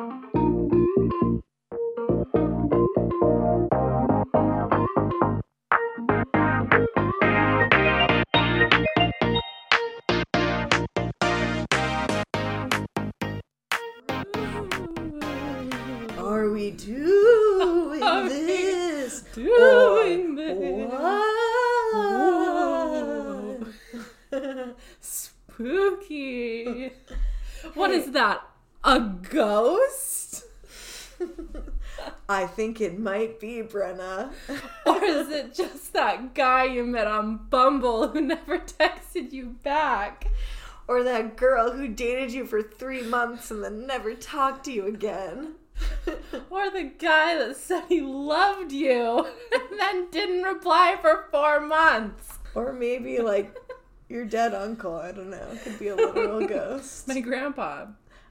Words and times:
Are 0.00 0.08
we 16.50 16.70
doing 16.70 18.02
Are 18.02 18.22
we 18.22 18.28
this? 18.30 19.20
Doing 19.34 20.32
Or 20.32 20.36
this. 20.36 20.90
what? 24.32 24.76
Spooky. 25.00 26.92
What 27.74 27.90
is 27.90 28.10
that? 28.12 28.40
A 28.90 28.98
ghost? 28.98 30.42
I 32.28 32.44
think 32.48 32.80
it 32.80 32.98
might 32.98 33.38
be 33.38 33.62
Brenna. 33.62 34.32
Or 34.84 35.04
is 35.04 35.28
it 35.28 35.54
just 35.54 35.92
that 35.92 36.34
guy 36.34 36.64
you 36.64 36.82
met 36.82 37.06
on 37.06 37.46
Bumble 37.50 38.08
who 38.08 38.20
never 38.20 38.58
texted 38.80 39.30
you 39.30 39.54
back? 39.62 40.26
Or 40.88 41.04
that 41.04 41.36
girl 41.36 41.70
who 41.70 41.86
dated 41.86 42.32
you 42.32 42.44
for 42.44 42.64
three 42.64 43.02
months 43.02 43.52
and 43.52 43.62
then 43.62 43.86
never 43.86 44.12
talked 44.14 44.64
to 44.64 44.72
you 44.72 44.88
again. 44.88 45.52
Or 46.50 46.68
the 46.68 46.90
guy 46.98 47.38
that 47.38 47.56
said 47.56 47.84
he 47.88 48.00
loved 48.00 48.72
you 48.72 49.24
and 49.52 49.78
then 49.78 50.10
didn't 50.10 50.42
reply 50.42 50.96
for 51.00 51.28
four 51.30 51.60
months? 51.60 52.40
Or 52.56 52.72
maybe 52.72 53.20
like 53.20 53.54
your 54.08 54.24
dead 54.24 54.52
uncle. 54.52 54.96
I 54.96 55.12
don't 55.12 55.30
know. 55.30 55.46
Could 55.62 55.78
be 55.78 55.88
a 55.88 55.94
literal 55.94 56.44
ghost. 56.48 57.06
My 57.06 57.20
grandpa. 57.20 57.86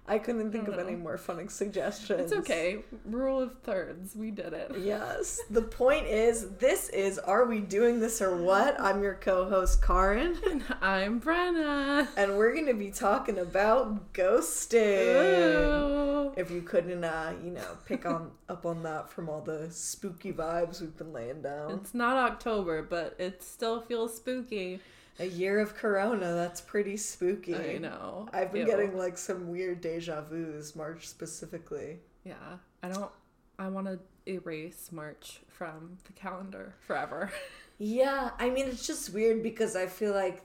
I 0.09 0.17
couldn't 0.17 0.51
think 0.51 0.67
I 0.67 0.73
of 0.73 0.79
any 0.79 0.95
more 0.95 1.19
funny 1.19 1.47
suggestions. 1.47 2.31
It's 2.31 2.33
okay. 2.33 2.79
Rule 3.05 3.41
of 3.41 3.59
thirds. 3.59 4.15
We 4.15 4.31
did 4.31 4.53
it. 4.53 4.71
Yes. 4.79 5.39
The 5.51 5.61
point 5.61 6.07
is, 6.07 6.49
this 6.57 6.89
is 6.89 7.19
Are 7.19 7.45
We 7.45 7.59
Doing 7.59 7.99
This 7.99 8.19
or 8.19 8.35
What? 8.35 8.81
I'm 8.81 9.03
your 9.03 9.13
co 9.13 9.47
host, 9.47 9.83
Karin. 9.83 10.37
And 10.49 10.63
I'm 10.81 11.21
Brenna. 11.21 12.07
And 12.17 12.37
we're 12.37 12.53
going 12.53 12.65
to 12.65 12.73
be 12.73 12.89
talking 12.89 13.37
about 13.37 14.13
ghosting. 14.13 15.15
Ooh. 15.15 16.33
If 16.35 16.49
you 16.49 16.63
couldn't, 16.63 17.03
uh, 17.03 17.33
you 17.43 17.51
know, 17.51 17.77
pick 17.85 18.07
on 18.07 18.31
up 18.47 18.65
on 18.65 18.81
that 18.83 19.11
from 19.11 19.29
all 19.29 19.41
the 19.41 19.67
spooky 19.69 20.33
vibes 20.33 20.81
we've 20.81 20.97
been 20.97 21.13
laying 21.13 21.43
down. 21.43 21.71
It's 21.71 21.93
not 21.93 22.17
October, 22.17 22.81
but 22.81 23.15
it 23.19 23.43
still 23.43 23.81
feels 23.81 24.15
spooky. 24.15 24.79
A 25.19 25.25
year 25.25 25.59
of 25.59 25.75
Corona, 25.75 26.33
that's 26.33 26.61
pretty 26.61 26.95
spooky. 26.97 27.55
I 27.55 27.77
know. 27.77 28.29
I've 28.33 28.51
been 28.53 28.61
Ew. 28.61 28.67
getting 28.67 28.97
like 28.97 29.17
some 29.17 29.49
weird 29.49 29.81
deja 29.81 30.21
vus, 30.21 30.75
March 30.75 31.07
specifically. 31.07 31.99
Yeah. 32.23 32.33
I 32.81 32.87
don't. 32.89 33.11
I 33.57 33.67
want 33.67 33.87
to 33.87 33.99
erase 34.25 34.89
March 34.91 35.41
from 35.49 35.97
the 36.05 36.13
calendar 36.13 36.75
forever. 36.85 37.31
Yeah, 37.81 38.31
I 38.37 38.49
mean, 38.49 38.65
it's 38.67 38.85
just 38.85 39.13
weird 39.13 39.41
because 39.41 39.77
I 39.77 39.85
feel 39.87 40.13
like 40.13 40.41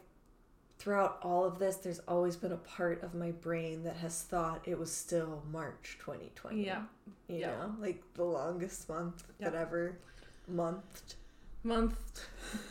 throughout 0.79 1.19
all 1.21 1.45
of 1.45 1.59
this, 1.59 1.75
there's 1.79 1.99
always 2.07 2.37
been 2.37 2.53
a 2.53 2.57
part 2.59 3.03
of 3.03 3.13
my 3.13 3.33
brain 3.33 3.83
that 3.83 3.97
has 3.97 4.23
thought 4.23 4.61
it 4.67 4.79
was 4.79 4.93
still 4.93 5.43
March 5.51 5.97
2020. 5.99 6.65
yeah. 6.65 6.83
You 7.27 7.39
yeah. 7.39 7.47
know, 7.51 7.75
like 7.81 8.05
the 8.15 8.23
longest 8.23 8.89
month 8.89 9.25
Yeah. 9.41 9.51
that 9.51 9.59
ever 9.59 9.99
monthed. 10.47 11.17
Month. 11.65 12.25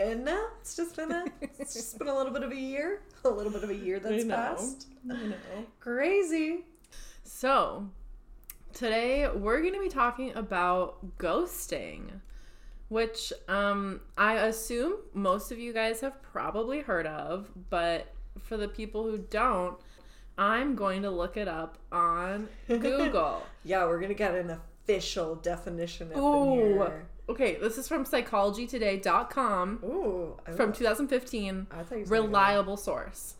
And 0.00 0.24
now 0.24 0.46
it's 0.58 0.76
just 0.76 0.96
been 0.96 1.12
a, 1.12 1.24
it's 1.58 1.74
just 1.74 1.98
been 1.98 2.08
a 2.08 2.16
little 2.16 2.32
bit 2.32 2.42
of 2.42 2.52
a 2.52 2.56
year, 2.56 3.02
a 3.22 3.28
little 3.28 3.52
bit 3.52 3.62
of 3.62 3.68
a 3.68 3.74
year 3.74 4.00
that's 4.00 4.24
know. 4.24 4.34
passed. 4.34 4.86
I 5.10 5.14
know. 5.14 5.34
Crazy. 5.78 6.64
So, 7.22 7.86
today 8.72 9.28
we're 9.28 9.60
going 9.60 9.74
to 9.74 9.80
be 9.80 9.90
talking 9.90 10.34
about 10.34 11.18
ghosting, 11.18 12.12
which 12.88 13.30
um, 13.46 14.00
I 14.16 14.36
assume 14.36 14.94
most 15.12 15.52
of 15.52 15.58
you 15.58 15.74
guys 15.74 16.00
have 16.00 16.22
probably 16.22 16.80
heard 16.80 17.06
of, 17.06 17.50
but 17.68 18.14
for 18.38 18.56
the 18.56 18.68
people 18.68 19.04
who 19.04 19.18
don't, 19.18 19.76
I'm 20.38 20.76
going 20.76 21.02
to 21.02 21.10
look 21.10 21.36
it 21.36 21.46
up 21.46 21.76
on 21.92 22.48
Google. 22.68 23.42
Yeah, 23.64 23.84
we're 23.84 24.00
gonna 24.00 24.14
get 24.14 24.34
an 24.34 24.58
official 24.88 25.34
definition 25.34 26.10
Ooh. 26.16 26.90
Okay, 27.30 27.56
this 27.60 27.78
is 27.78 27.86
from 27.86 28.04
psychologytoday.com 28.04 29.80
Ooh, 29.84 30.34
from 30.56 30.70
love- 30.70 30.78
2015. 30.78 31.66
I 31.70 31.82
thought 31.84 31.98
you 31.98 32.04
said 32.04 32.10
Reliable 32.10 32.76
source. 32.76 33.34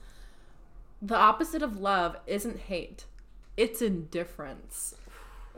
The 1.02 1.16
opposite 1.16 1.62
of 1.62 1.78
love 1.80 2.16
isn't 2.26 2.58
hate, 2.60 3.04
it's 3.56 3.82
indifference. 3.82 4.94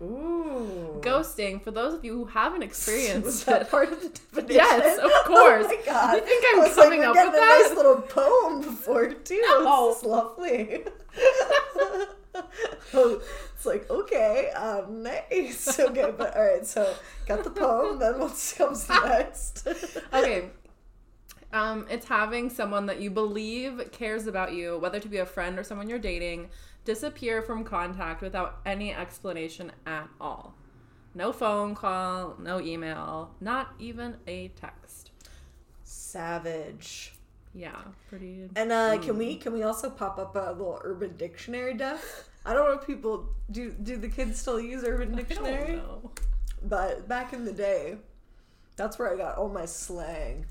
Ooh. 0.00 0.98
Ghosting, 1.02 1.62
for 1.62 1.70
those 1.70 1.92
of 1.94 2.04
you 2.04 2.14
who 2.14 2.24
haven't 2.24 2.60
Was 2.66 2.68
experienced 2.68 3.46
that 3.46 3.62
it. 3.62 3.70
part 3.70 3.92
of 3.92 4.00
the 4.00 4.08
definition? 4.08 4.54
Yes, 4.54 4.98
of 4.98 5.10
course. 5.26 5.66
Oh 5.70 5.76
my 5.76 5.82
god. 5.84 6.14
You 6.14 6.20
think 6.22 6.44
I'm 6.54 6.60
I 6.60 6.64
was 6.64 6.74
coming 6.74 7.00
like, 7.00 7.08
up 7.08 7.14
with 7.26 7.34
that? 7.34 7.62
nice 7.68 7.76
little 7.76 8.00
poem 8.00 8.60
before 8.62 9.12
too. 9.12 9.40
No. 9.42 9.88
This 9.90 9.98
is 9.98 10.04
lovely. 10.04 10.84
Oh, 12.94 13.20
it's 13.62 13.66
like 13.66 13.88
okay, 13.90 14.50
um, 14.50 15.02
nice. 15.04 15.78
Okay, 15.80 16.12
but 16.16 16.36
all 16.36 16.44
right. 16.44 16.66
So 16.66 16.94
got 17.26 17.44
the 17.44 17.50
poem. 17.50 17.98
Then 17.98 18.18
what 18.18 18.54
comes 18.56 18.88
next? 19.04 19.66
okay. 20.12 20.50
Um, 21.54 21.86
it's 21.90 22.06
having 22.06 22.48
someone 22.48 22.86
that 22.86 23.02
you 23.02 23.10
believe 23.10 23.90
cares 23.92 24.26
about 24.26 24.54
you, 24.54 24.78
whether 24.78 24.98
to 24.98 25.06
be 25.06 25.18
a 25.18 25.26
friend 25.26 25.58
or 25.58 25.62
someone 25.62 25.86
you're 25.86 25.98
dating, 25.98 26.48
disappear 26.86 27.42
from 27.42 27.62
contact 27.62 28.22
without 28.22 28.60
any 28.64 28.94
explanation 28.94 29.70
at 29.84 30.08
all. 30.18 30.54
No 31.14 31.30
phone 31.30 31.74
call, 31.74 32.36
no 32.40 32.58
email, 32.58 33.34
not 33.38 33.74
even 33.78 34.16
a 34.26 34.48
text. 34.48 35.10
Savage. 35.84 37.12
Yeah, 37.52 37.82
pretty. 38.08 38.48
And 38.56 38.72
uh, 38.72 38.96
can 38.96 39.18
we 39.18 39.36
can 39.36 39.52
we 39.52 39.62
also 39.62 39.90
pop 39.90 40.18
up 40.18 40.34
a 40.34 40.52
little 40.52 40.80
Urban 40.82 41.18
Dictionary 41.18 41.74
def? 41.74 42.30
I 42.44 42.54
don't 42.54 42.66
know 42.68 42.78
if 42.78 42.86
people 42.86 43.28
do. 43.50 43.70
Do 43.70 43.96
the 43.96 44.08
kids 44.08 44.40
still 44.40 44.60
use 44.60 44.84
Urban 44.84 45.08
I 45.14 45.16
don't 45.16 45.28
Dictionary? 45.28 45.76
know. 45.76 46.10
But 46.64 47.08
back 47.08 47.32
in 47.32 47.44
the 47.44 47.52
day, 47.52 47.96
that's 48.76 48.98
where 48.98 49.12
I 49.12 49.16
got 49.16 49.36
all 49.36 49.48
my 49.48 49.64
slang. 49.66 50.46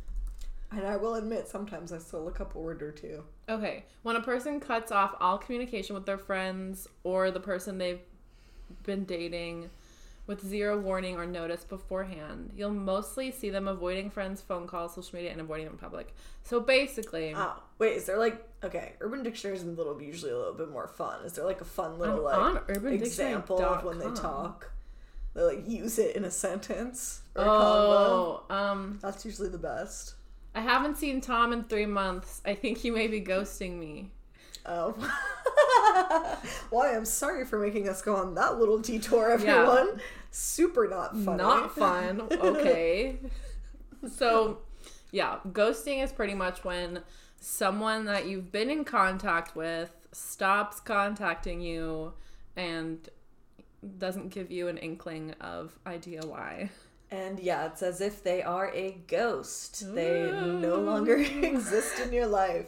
And 0.71 0.87
I 0.87 0.95
will 0.95 1.15
admit, 1.15 1.49
sometimes 1.49 1.91
I 1.91 1.97
still 1.97 2.23
look 2.23 2.39
up 2.39 2.55
a 2.55 2.59
word 2.59 2.81
or 2.81 2.91
two. 2.91 3.23
Okay, 3.49 3.83
when 4.03 4.15
a 4.15 4.21
person 4.21 4.61
cuts 4.61 4.89
off 4.91 5.15
all 5.19 5.37
communication 5.37 5.95
with 5.95 6.05
their 6.05 6.17
friends 6.17 6.87
or 7.03 7.29
the 7.29 7.41
person 7.41 7.77
they've 7.77 7.99
been 8.83 9.03
dating 9.03 9.69
with 10.31 10.45
zero 10.47 10.79
warning 10.79 11.17
or 11.17 11.25
notice 11.25 11.63
beforehand, 11.65 12.51
you'll 12.55 12.71
mostly 12.71 13.29
see 13.31 13.49
them 13.49 13.67
avoiding 13.67 14.09
friends, 14.09 14.41
phone 14.41 14.65
calls, 14.65 14.95
social 14.95 15.15
media, 15.17 15.31
and 15.31 15.41
avoiding 15.41 15.65
them 15.65 15.73
in 15.73 15.79
public. 15.79 16.15
So 16.43 16.59
basically, 16.61 17.33
Oh, 17.35 17.61
wait, 17.77 17.97
is 17.97 18.05
there 18.05 18.17
like 18.17 18.41
okay? 18.63 18.93
Urban 19.01 19.23
Dictionary 19.23 19.57
is 19.57 19.63
a 19.63 19.67
little 19.67 20.01
usually 20.01 20.31
a 20.31 20.37
little 20.37 20.53
bit 20.53 20.71
more 20.71 20.87
fun. 20.87 21.23
Is 21.25 21.33
there 21.33 21.45
like 21.45 21.61
a 21.61 21.65
fun 21.65 21.99
little 21.99 22.25
I'm 22.27 22.55
like 22.55 22.63
on 22.69 22.75
UrbanDictionary.com. 22.75 22.93
example 23.03 23.61
of 23.63 23.83
when 23.83 23.99
they 23.99 24.09
talk? 24.19 24.71
They 25.33 25.41
like 25.41 25.67
use 25.67 25.99
it 25.99 26.15
in 26.15 26.25
a 26.25 26.31
sentence 26.31 27.21
or 27.35 27.43
a 27.43 27.45
combo. 27.45 28.43
Oh, 28.49 28.55
um, 28.55 28.99
That's 29.01 29.25
usually 29.25 29.49
the 29.49 29.57
best. 29.57 30.15
I 30.55 30.61
haven't 30.61 30.97
seen 30.97 31.21
Tom 31.21 31.53
in 31.53 31.63
three 31.65 31.85
months. 31.85 32.41
I 32.45 32.55
think 32.55 32.77
he 32.77 32.89
may 32.89 33.07
be 33.07 33.21
ghosting 33.21 33.77
me. 33.77 34.11
Oh. 34.65 34.93
well, 36.71 36.83
I 36.83 36.89
am 36.95 37.05
sorry 37.05 37.45
for 37.45 37.57
making 37.59 37.89
us 37.89 38.01
go 38.01 38.15
on 38.15 38.35
that 38.35 38.59
little 38.59 38.77
detour, 38.77 39.39
Yeah. 39.39 39.85
Super 40.31 40.87
not 40.87 41.15
funny. 41.15 41.37
Not 41.37 41.75
fun. 41.75 42.21
Okay. 42.31 43.17
so, 44.15 44.59
yeah, 45.11 45.37
ghosting 45.49 46.03
is 46.03 46.11
pretty 46.11 46.33
much 46.33 46.63
when 46.63 47.01
someone 47.39 48.05
that 48.05 48.27
you've 48.27 48.51
been 48.51 48.69
in 48.69 48.85
contact 48.85 49.55
with 49.55 49.91
stops 50.11 50.79
contacting 50.79 51.61
you 51.61 52.13
and 52.55 53.09
doesn't 53.97 54.29
give 54.29 54.51
you 54.51 54.67
an 54.67 54.77
inkling 54.77 55.33
of 55.41 55.77
idea 55.85 56.21
why. 56.25 56.69
And 57.09 57.39
yeah, 57.39 57.65
it's 57.65 57.81
as 57.81 57.99
if 57.99 58.23
they 58.23 58.41
are 58.41 58.71
a 58.73 58.97
ghost. 59.07 59.93
They 59.93 60.31
no 60.31 60.75
longer 60.75 61.17
exist 61.43 61.99
in 61.99 62.13
your 62.13 62.27
life. 62.27 62.67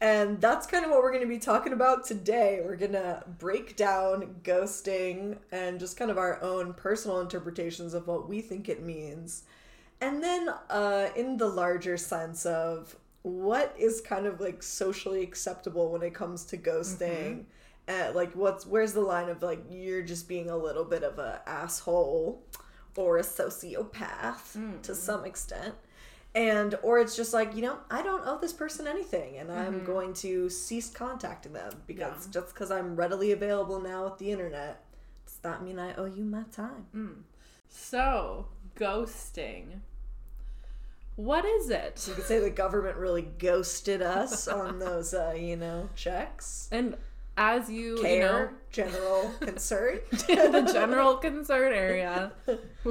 And 0.00 0.40
that's 0.40 0.66
kind 0.66 0.84
of 0.84 0.90
what 0.90 1.02
we're 1.02 1.12
going 1.12 1.24
to 1.24 1.28
be 1.28 1.38
talking 1.38 1.74
about 1.74 2.06
today. 2.06 2.62
We're 2.64 2.76
going 2.76 2.92
to 2.92 3.22
break 3.38 3.76
down 3.76 4.36
ghosting 4.42 5.36
and 5.52 5.78
just 5.78 5.98
kind 5.98 6.10
of 6.10 6.16
our 6.16 6.42
own 6.42 6.72
personal 6.72 7.20
interpretations 7.20 7.92
of 7.92 8.06
what 8.06 8.26
we 8.26 8.40
think 8.40 8.68
it 8.68 8.82
means. 8.82 9.42
And 10.00 10.24
then, 10.24 10.48
uh, 10.70 11.08
in 11.14 11.36
the 11.36 11.48
larger 11.48 11.98
sense 11.98 12.46
of 12.46 12.96
what 13.22 13.74
is 13.78 14.00
kind 14.00 14.24
of 14.24 14.40
like 14.40 14.62
socially 14.62 15.22
acceptable 15.22 15.90
when 15.92 16.02
it 16.02 16.14
comes 16.14 16.44
to 16.46 16.56
ghosting. 16.56 17.44
Uh, 17.86 18.12
like, 18.14 18.32
what's 18.34 18.64
where's 18.66 18.92
the 18.94 19.00
line 19.00 19.28
of 19.28 19.42
like 19.42 19.62
you're 19.70 20.00
just 20.02 20.28
being 20.28 20.48
a 20.48 20.56
little 20.56 20.84
bit 20.84 21.02
of 21.02 21.18
a 21.18 21.42
asshole 21.46 22.42
or 22.96 23.18
a 23.18 23.22
sociopath 23.22 24.82
to 24.82 24.94
some 24.94 25.24
extent 25.24 25.74
and 26.34 26.76
or 26.82 27.00
it's 27.00 27.16
just 27.16 27.34
like 27.34 27.56
you 27.56 27.62
know 27.62 27.76
i 27.90 28.02
don't 28.02 28.22
owe 28.24 28.38
this 28.38 28.52
person 28.52 28.86
anything 28.86 29.36
and 29.38 29.50
i'm 29.50 29.84
going 29.84 30.12
to 30.14 30.48
cease 30.48 30.88
contacting 30.90 31.52
them 31.52 31.72
because 31.88 32.26
Yeah. 32.26 32.32
just 32.40 32.54
because 32.54 32.70
i'm 32.70 32.94
readily 32.94 33.32
available 33.32 33.80
now 33.80 34.04
with 34.04 34.18
the 34.18 34.30
internet 34.30 34.84
Does 35.26 35.38
that 35.42 35.62
mean 35.62 35.78
I 35.78 35.94
owe 35.94 36.06
you 36.06 36.24
my 36.24 36.42
time? 36.52 36.86
Mm. 36.94 37.22
So, 37.68 38.46
ghosting. 38.76 39.80
What 41.16 41.44
is 41.44 41.68
it? 41.70 42.04
You 42.08 42.14
could 42.14 42.24
say 42.24 42.38
the 42.40 42.50
government 42.50 42.96
really 42.96 43.22
ghosted 43.22 44.00
us 44.02 44.48
on 44.48 44.78
those, 44.78 45.12
uh, 45.14 45.34
you 45.36 45.56
know, 45.56 45.88
checks. 45.94 46.68
And 46.72 46.96
as 47.36 47.70
you, 47.70 47.98
Care, 48.00 48.14
you 48.14 48.20
know, 48.20 48.48
general 48.70 49.30
concern. 49.40 50.00
the 50.10 50.70
general 50.72 51.16
concern 51.28 51.72
area, 51.72 52.32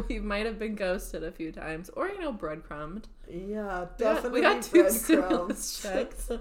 we 0.08 0.20
might 0.20 0.46
have 0.46 0.60
been 0.60 0.76
ghosted 0.76 1.24
a 1.24 1.32
few 1.32 1.52
times, 1.52 1.90
or 1.90 2.08
you 2.08 2.20
know, 2.20 2.32
breadcrumbed. 2.32 3.08
Yeah, 3.30 3.86
definitely 3.98 4.42
we 4.42 4.42
got 4.42 4.62
two 4.64 4.90
stimulus 4.90 5.82
checks. 5.82 6.32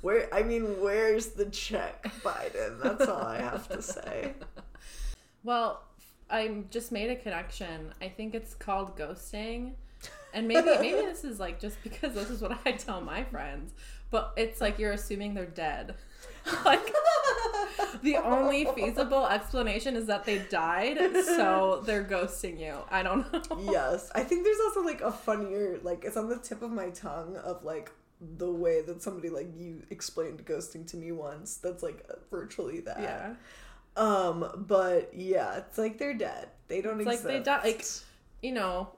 Where 0.00 0.32
I 0.32 0.42
mean, 0.42 0.80
where's 0.80 1.28
the 1.28 1.46
check, 1.46 2.04
Biden? 2.22 2.80
That's 2.82 3.08
all 3.08 3.22
I 3.22 3.38
have 3.38 3.68
to 3.70 3.82
say. 3.82 4.34
Well, 5.42 5.82
I 6.30 6.62
just 6.70 6.92
made 6.92 7.10
a 7.10 7.16
connection. 7.16 7.92
I 8.00 8.08
think 8.08 8.34
it's 8.34 8.54
called 8.54 8.96
ghosting. 8.96 9.72
And 10.34 10.46
maybe 10.46 10.66
maybe 10.66 11.00
this 11.00 11.24
is 11.24 11.40
like 11.40 11.58
just 11.58 11.82
because 11.82 12.14
this 12.14 12.30
is 12.30 12.42
what 12.42 12.58
I 12.64 12.72
tell 12.72 13.00
my 13.00 13.24
friends, 13.24 13.72
but 14.10 14.34
it's 14.36 14.60
like 14.60 14.78
you're 14.78 14.92
assuming 14.92 15.34
they're 15.34 15.46
dead. 15.46 15.94
Like 16.64 16.92
the 18.02 18.16
only 18.16 18.64
feasible 18.74 19.26
explanation 19.26 19.96
is 19.96 20.06
that 20.06 20.24
they 20.24 20.38
died, 20.38 20.98
so 21.24 21.82
they're 21.84 22.04
ghosting 22.04 22.58
you. 22.60 22.74
I 22.90 23.02
don't 23.02 23.32
know. 23.32 23.72
Yes, 23.72 24.10
I 24.14 24.22
think 24.22 24.44
there's 24.44 24.60
also 24.66 24.82
like 24.82 25.00
a 25.00 25.12
funnier, 25.12 25.78
like 25.82 26.04
it's 26.04 26.16
on 26.16 26.28
the 26.28 26.38
tip 26.38 26.62
of 26.62 26.70
my 26.70 26.90
tongue 26.90 27.36
of 27.36 27.64
like 27.64 27.90
the 28.36 28.50
way 28.50 28.82
that 28.82 29.02
somebody 29.02 29.28
like 29.30 29.48
you 29.56 29.82
explained 29.90 30.44
ghosting 30.44 30.86
to 30.88 30.96
me 30.96 31.12
once. 31.12 31.56
That's 31.56 31.82
like 31.82 32.04
virtually 32.30 32.80
that. 32.80 33.00
Yeah. 33.00 33.34
Um, 33.96 34.64
but 34.68 35.10
yeah, 35.14 35.56
it's 35.58 35.78
like 35.78 35.98
they're 35.98 36.14
dead. 36.14 36.48
They 36.68 36.80
don't 36.80 37.00
It's 37.00 37.06
like 37.06 37.14
exist. 37.16 37.28
they 37.28 37.40
died 37.40 37.64
like 37.64 37.84
you 38.42 38.52
know, 38.52 38.88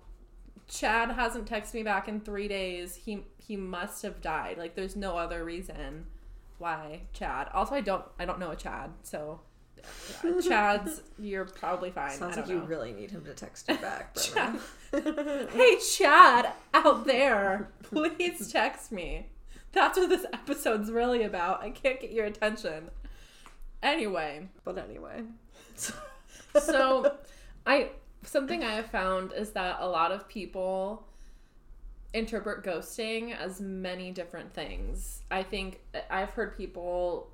Chad 0.69 1.11
hasn't 1.11 1.49
texted 1.51 1.75
me 1.75 1.83
back 1.83 2.09
in 2.09 2.21
3 2.21 2.49
days. 2.49 2.95
He 2.97 3.25
he 3.39 3.57
must 3.57 4.03
have 4.03 4.21
died. 4.21 4.59
Like 4.59 4.75
there's 4.75 4.97
no 4.97 5.17
other 5.17 5.45
reason 5.45 6.07
why 6.61 7.03
Chad. 7.13 7.49
Also 7.53 7.75
I 7.75 7.81
don't 7.81 8.05
I 8.19 8.25
don't 8.25 8.39
know 8.39 8.51
a 8.51 8.57
Chad, 8.57 8.91
so 9.03 9.41
uh, 10.25 10.41
Chad's 10.49 11.03
you're 11.19 11.45
probably 11.45 11.91
fine. 11.91 12.11
Sounds 12.11 12.37
like 12.37 12.47
don't 12.47 12.55
you 12.55 12.61
know. 12.61 12.67
really 12.67 12.93
need 12.93 13.11
him 13.11 13.25
to 13.25 13.35
text 13.35 13.69
you 13.69 13.77
back, 13.77 14.15
Chad. 14.21 14.59
Hey 14.93 15.79
Chad 15.79 16.53
out 16.75 17.07
there, 17.07 17.71
please 17.83 18.51
text 18.53 18.93
me. 18.93 19.27
That's 19.73 19.99
what 19.99 20.09
this 20.09 20.27
episode's 20.33 20.91
really 20.91 21.23
about. 21.23 21.63
I 21.63 21.71
can't 21.71 22.01
get 22.01 22.11
your 22.11 22.27
attention. 22.27 22.91
Anyway, 23.83 24.49
but 24.65 24.77
anyway. 24.79 25.23
so 26.61 27.17
I 27.67 27.91
something 28.23 28.63
I 28.63 28.75
have 28.75 28.87
found 28.87 29.33
is 29.33 29.51
that 29.53 29.79
a 29.81 29.89
lot 29.89 30.13
of 30.13 30.29
people 30.29 31.07
interpret 32.13 32.65
ghosting 32.65 33.37
as 33.37 33.61
many 33.61 34.11
different 34.11 34.53
things. 34.53 35.23
I 35.31 35.43
think 35.43 35.81
I've 36.11 36.31
heard 36.31 36.57
people 36.57 37.31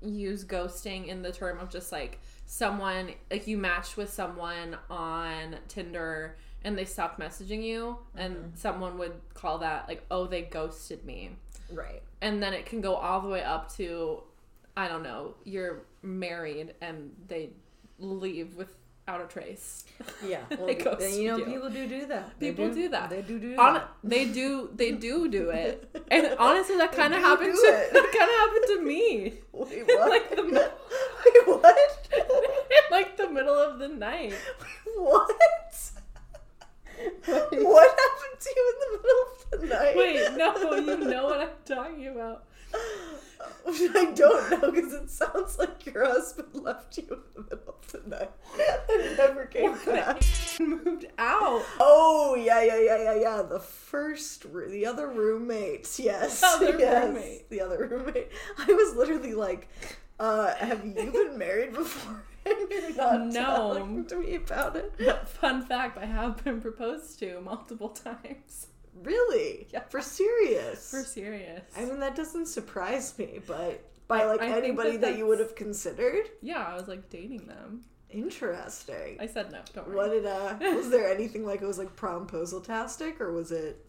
use 0.00 0.44
ghosting 0.44 1.08
in 1.08 1.22
the 1.22 1.32
term 1.32 1.58
of 1.58 1.70
just 1.70 1.92
like 1.92 2.20
someone 2.46 3.10
like 3.30 3.46
you 3.46 3.58
matched 3.58 3.96
with 3.96 4.12
someone 4.12 4.76
on 4.88 5.56
Tinder 5.68 6.36
and 6.64 6.76
they 6.76 6.84
stopped 6.84 7.20
messaging 7.20 7.62
you 7.62 7.98
and 8.16 8.36
mm-hmm. 8.36 8.48
someone 8.54 8.98
would 8.98 9.12
call 9.34 9.58
that 9.58 9.88
like 9.88 10.04
oh 10.10 10.26
they 10.26 10.42
ghosted 10.42 11.04
me 11.04 11.30
right. 11.72 12.02
and 12.20 12.42
then 12.42 12.52
it 12.52 12.66
can 12.66 12.80
go 12.80 12.94
all 12.94 13.20
the 13.20 13.28
way 13.28 13.42
up 13.42 13.72
to 13.72 14.22
i 14.76 14.88
don't 14.88 15.02
know 15.02 15.34
you're 15.44 15.84
married 16.02 16.74
and 16.80 17.10
they 17.28 17.50
leave 17.98 18.56
without 19.08 19.24
a 19.24 19.28
trace 19.32 19.84
Yeah. 20.26 20.40
Well, 20.58 20.70
you 20.70 21.28
know, 21.28 21.44
people 21.44 21.70
do 21.70 21.88
do 21.88 22.06
that. 22.06 22.38
They 22.38 22.50
People 22.50 22.70
do 22.74 22.88
that. 22.90 23.10
They 23.10 23.22
do 23.22 23.38
do 23.38 23.56
On, 23.56 23.74
that. 23.74 23.88
they 24.04 24.24
do 24.26 24.70
they 24.74 24.92
do 24.92 25.28
do 25.28 25.50
it 25.64 25.88
and 26.10 26.34
honestly 26.38 26.76
that 26.76 26.92
kind 26.92 27.14
of 27.14 27.20
happened 27.20 27.54
to 27.54 27.66
it. 27.68 27.92
that 27.92 28.06
kind 28.18 28.30
of 28.30 28.36
happened 28.42 28.66
to 28.74 28.82
me 28.82 29.34
Wait, 29.52 29.86
what? 29.86 30.10
like 30.10 30.30
the 30.30 30.42
Wait, 30.42 31.46
what? 31.46 32.08
in 32.12 32.84
like 32.90 33.16
the 33.16 33.28
middle 33.30 33.54
of 33.58 33.78
the 33.78 33.88
night 33.88 34.34
what? 34.96 35.30
what 37.52 37.88
happened 38.04 38.38
to 38.40 38.50
you 38.56 38.64
in 38.72 38.76
the 38.84 38.90
middle 38.98 39.24
of 39.30 39.60
the 39.60 39.66
night? 39.74 39.96
wait 39.96 40.36
no 40.36 40.74
you 40.74 40.96
know 41.10 41.24
what 41.24 41.40
i'm 41.40 41.48
talking 41.64 42.08
about 42.08 42.44
I 43.70 44.12
don't 44.14 44.50
know 44.50 44.70
because 44.72 44.92
it 44.94 45.10
sounds 45.10 45.58
like 45.58 45.84
your 45.86 46.04
husband 46.06 46.48
left 46.54 46.96
you 46.98 47.04
in 47.10 47.18
the 47.34 47.42
middle 47.42 47.74
of 47.82 47.92
the 47.92 48.08
night 48.08 48.30
and 48.90 49.16
never 49.16 49.44
came 49.46 49.74
back. 49.84 50.22
moved 50.60 51.06
out 51.18 51.62
Oh 51.78 52.34
yeah, 52.34 52.62
yeah, 52.62 52.78
yeah, 52.80 53.02
yeah, 53.04 53.14
yeah. 53.20 53.42
The 53.42 53.60
first, 53.60 54.46
the 54.52 54.86
other 54.86 55.08
roommate. 55.08 55.88
Yes, 55.98 56.42
Other 56.42 56.78
yes, 56.78 57.06
roommate. 57.08 57.50
the 57.50 57.60
other 57.60 57.86
roommate. 57.86 58.28
I 58.58 58.66
was 58.72 58.96
literally 58.96 59.34
like, 59.34 59.68
uh, 60.18 60.54
"Have 60.54 60.84
you 60.84 61.10
been 61.12 61.38
married 61.38 61.74
before?" 61.74 62.24
And 62.46 62.56
you're 62.70 62.94
not 62.96 63.26
No. 63.26 63.32
telling 63.42 64.04
to 64.06 64.16
me 64.16 64.34
about 64.36 64.74
it. 64.76 64.92
fun 65.28 65.64
fact 65.66 65.98
i 65.98 66.06
have 66.06 66.42
been 66.42 66.60
proposed 66.62 67.18
to 67.18 67.40
multiple 67.42 67.90
times 67.90 68.68
Really? 69.02 69.68
Yeah. 69.72 69.82
For 69.90 70.00
serious? 70.00 70.90
for 70.90 71.02
serious 71.04 71.62
I 71.76 71.84
mean, 71.84 72.00
that 72.00 72.14
doesn't 72.16 72.46
surprise 72.46 73.18
me, 73.18 73.40
but 73.46 73.84
by 74.08 74.24
like 74.24 74.40
I 74.40 74.56
anybody 74.56 74.92
that 74.92 75.00
that, 75.02 75.18
you 75.18 75.26
would 75.26 75.38
have 75.38 75.54
considered, 75.54 76.30
yeah 76.40 76.64
i 76.66 76.74
was 76.74 76.88
like 76.88 77.10
dating 77.10 77.46
them 77.46 77.82
interesting. 78.10 79.18
i 79.20 79.26
said 79.26 79.52
no 79.52 79.60
don't 79.74 79.86
worry 79.86 79.96
What 79.96 80.10
did 80.10 80.24
uh? 80.26 80.56
Was 80.76 80.88
there 80.90 81.12
anything 81.12 81.44
like 81.44 81.60
it 81.60 81.66
was 81.66 81.78
like 81.78 81.94
promposal 81.94 82.64
tastic, 82.64 83.20
or 83.20 83.32
was 83.32 83.52
it 83.52 83.84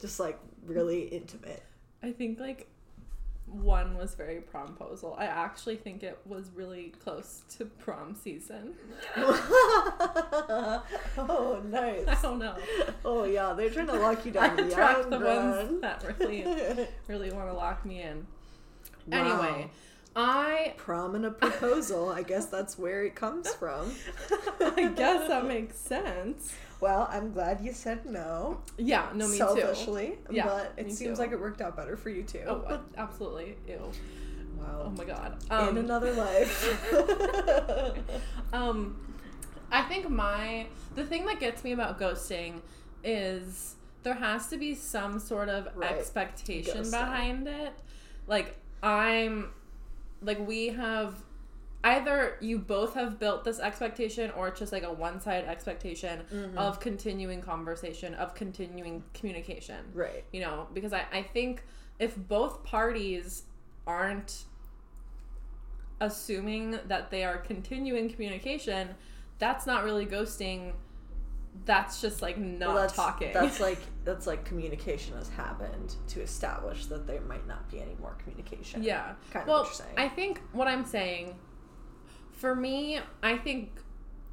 just 0.00 0.18
like 0.18 0.38
really 0.66 1.02
intimate? 1.02 1.62
I 2.02 2.10
think 2.12 2.40
like 2.40 2.68
one 3.46 3.96
was 3.96 4.14
very 4.14 4.40
promposal. 4.40 5.18
I 5.18 5.26
actually 5.26 5.76
think 5.76 6.02
it 6.02 6.18
was 6.24 6.50
really 6.54 6.92
close 7.02 7.42
to 7.56 7.66
prom 7.66 8.14
season. 8.14 8.74
oh, 9.16 10.82
nice. 11.68 12.08
I 12.08 12.18
don't 12.22 12.38
know. 12.38 12.56
Oh 13.04 13.24
yeah, 13.24 13.52
they're 13.52 13.70
trying 13.70 13.86
to 13.88 13.94
lock 13.94 14.24
you 14.24 14.32
down 14.38 14.56
the 14.56 14.68
attract 14.68 15.10
the 15.10 15.18
run. 15.18 15.50
ones 15.50 15.80
that 15.82 16.18
really, 16.18 16.46
really 17.06 17.30
want 17.30 17.48
to 17.48 17.54
lock 17.54 17.84
me 17.84 18.02
in. 18.02 18.26
Wow. 19.06 19.18
Anyway, 19.18 19.70
I 20.16 20.74
Prom 20.76 21.14
and 21.14 21.26
a 21.26 21.30
proposal. 21.30 22.08
I 22.08 22.22
guess 22.22 22.46
that's 22.46 22.78
where 22.78 23.04
it 23.04 23.14
comes 23.14 23.52
from. 23.52 23.94
I 24.60 24.90
guess 24.96 25.28
that 25.28 25.46
makes 25.46 25.76
sense. 25.78 26.54
Well, 26.80 27.08
I'm 27.10 27.32
glad 27.32 27.60
you 27.62 27.72
said 27.72 28.04
no. 28.06 28.60
Yeah, 28.76 29.08
no, 29.14 29.26
me 29.26 29.32
too. 29.32 29.36
selfishly, 29.38 30.18
Yeah, 30.30 30.44
but 30.46 30.72
it 30.76 30.92
seems 30.92 31.16
too. 31.18 31.22
like 31.22 31.32
it 31.32 31.40
worked 31.40 31.60
out 31.60 31.76
better 31.76 31.96
for 31.96 32.10
you 32.10 32.22
too. 32.22 32.42
Oh, 32.46 32.80
absolutely. 32.96 33.56
Ew. 33.66 33.90
Wow. 34.58 34.82
Oh 34.86 34.90
my 34.90 35.04
god. 35.04 35.36
In 35.50 35.56
Um, 35.56 35.76
another 35.78 36.12
life. 36.12 36.80
Um, 38.52 38.96
I 39.72 39.82
think 39.82 40.08
my 40.08 40.66
the 40.94 41.04
thing 41.04 41.26
that 41.26 41.40
gets 41.40 41.64
me 41.64 41.72
about 41.72 41.98
ghosting 41.98 42.60
is 43.02 43.74
there 44.04 44.14
has 44.14 44.46
to 44.48 44.56
be 44.56 44.74
some 44.74 45.18
sort 45.18 45.48
of 45.48 45.68
Right. 45.74 45.90
expectation 45.92 46.82
Ghosting. 46.82 46.90
behind 46.92 47.48
it. 47.48 47.72
Like 48.28 48.56
I'm, 48.82 49.50
like 50.22 50.46
we 50.46 50.68
have 50.68 51.14
either 51.84 52.36
you 52.40 52.58
both 52.58 52.94
have 52.94 53.18
built 53.20 53.44
this 53.44 53.60
expectation 53.60 54.30
or 54.32 54.48
it's 54.48 54.58
just 54.58 54.72
like 54.72 54.82
a 54.82 54.92
one-sided 54.92 55.46
expectation 55.48 56.22
Mm-hmm. 56.32 56.58
of 56.58 56.80
continuing 56.80 57.40
conversation 57.42 58.14
of 58.14 58.34
continuing 58.34 59.04
communication 59.14 59.84
right. 59.92 60.24
you 60.32 60.40
know 60.40 60.66
because 60.74 60.92
I, 60.92 61.04
I 61.12 61.22
think 61.22 61.62
if 61.98 62.16
both 62.16 62.64
parties 62.64 63.44
aren't 63.86 64.44
assuming 66.00 66.78
that 66.88 67.10
they 67.10 67.24
are 67.24 67.38
continuing 67.38 68.08
communication 68.10 68.88
that's 69.38 69.66
not 69.66 69.84
really 69.84 70.06
ghosting 70.06 70.72
that's 71.64 72.00
just 72.00 72.20
like 72.20 72.36
not 72.36 72.68
Well, 72.74 72.82
that's, 72.82 72.94
talking 72.96 73.32
That's 73.32 73.60
like 73.60 73.78
that's 74.04 74.26
like 74.26 74.44
communication 74.44 75.16
has 75.16 75.28
happened 75.28 75.94
to 76.08 76.20
establish 76.20 76.86
that 76.86 77.06
there 77.06 77.20
might 77.20 77.46
not 77.46 77.70
be 77.70 77.80
any 77.80 77.96
more 78.00 78.16
communication. 78.22 78.82
yeah 78.82 79.12
Kind 79.32 79.42
of 79.44 79.48
well 79.48 79.58
what 79.60 79.66
you're 79.66 79.74
saying. 79.74 79.94
i 79.96 80.08
think 80.08 80.40
what 80.52 80.66
i'm 80.66 80.84
saying 80.84 81.36
for 82.36 82.54
me 82.54 82.98
i 83.22 83.36
think 83.36 83.70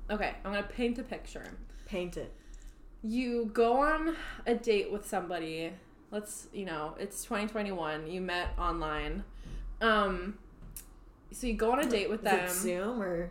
okay 0.10 0.34
i'm 0.44 0.52
gonna 0.52 0.64
paint 0.64 0.98
a 1.00 1.04
picture 1.04 1.58
Paint 1.86 2.16
it. 2.18 2.34
you 3.04 3.50
go 3.54 3.78
on 3.82 4.16
a 4.48 4.56
date 4.56 4.92
with 4.92 5.06
somebody 5.08 5.72
let's 6.12 6.48
you 6.54 6.66
know 6.66 6.96
it's 7.00 7.24
2021 7.24 8.08
you 8.08 8.22
met 8.22 8.50
online 8.58 9.24
um 9.82 10.38
so 11.32 11.48
you 11.48 11.54
go 11.54 11.72
on 11.72 11.80
a 11.80 11.90
date 11.90 12.10
with 12.10 12.22
them 12.24 12.48
Zoom 12.50 13.02
or 13.02 13.30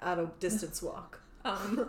out 0.00 0.18
of 0.18 0.38
distance 0.40 0.82
walk? 0.82 1.20
um 1.44 1.88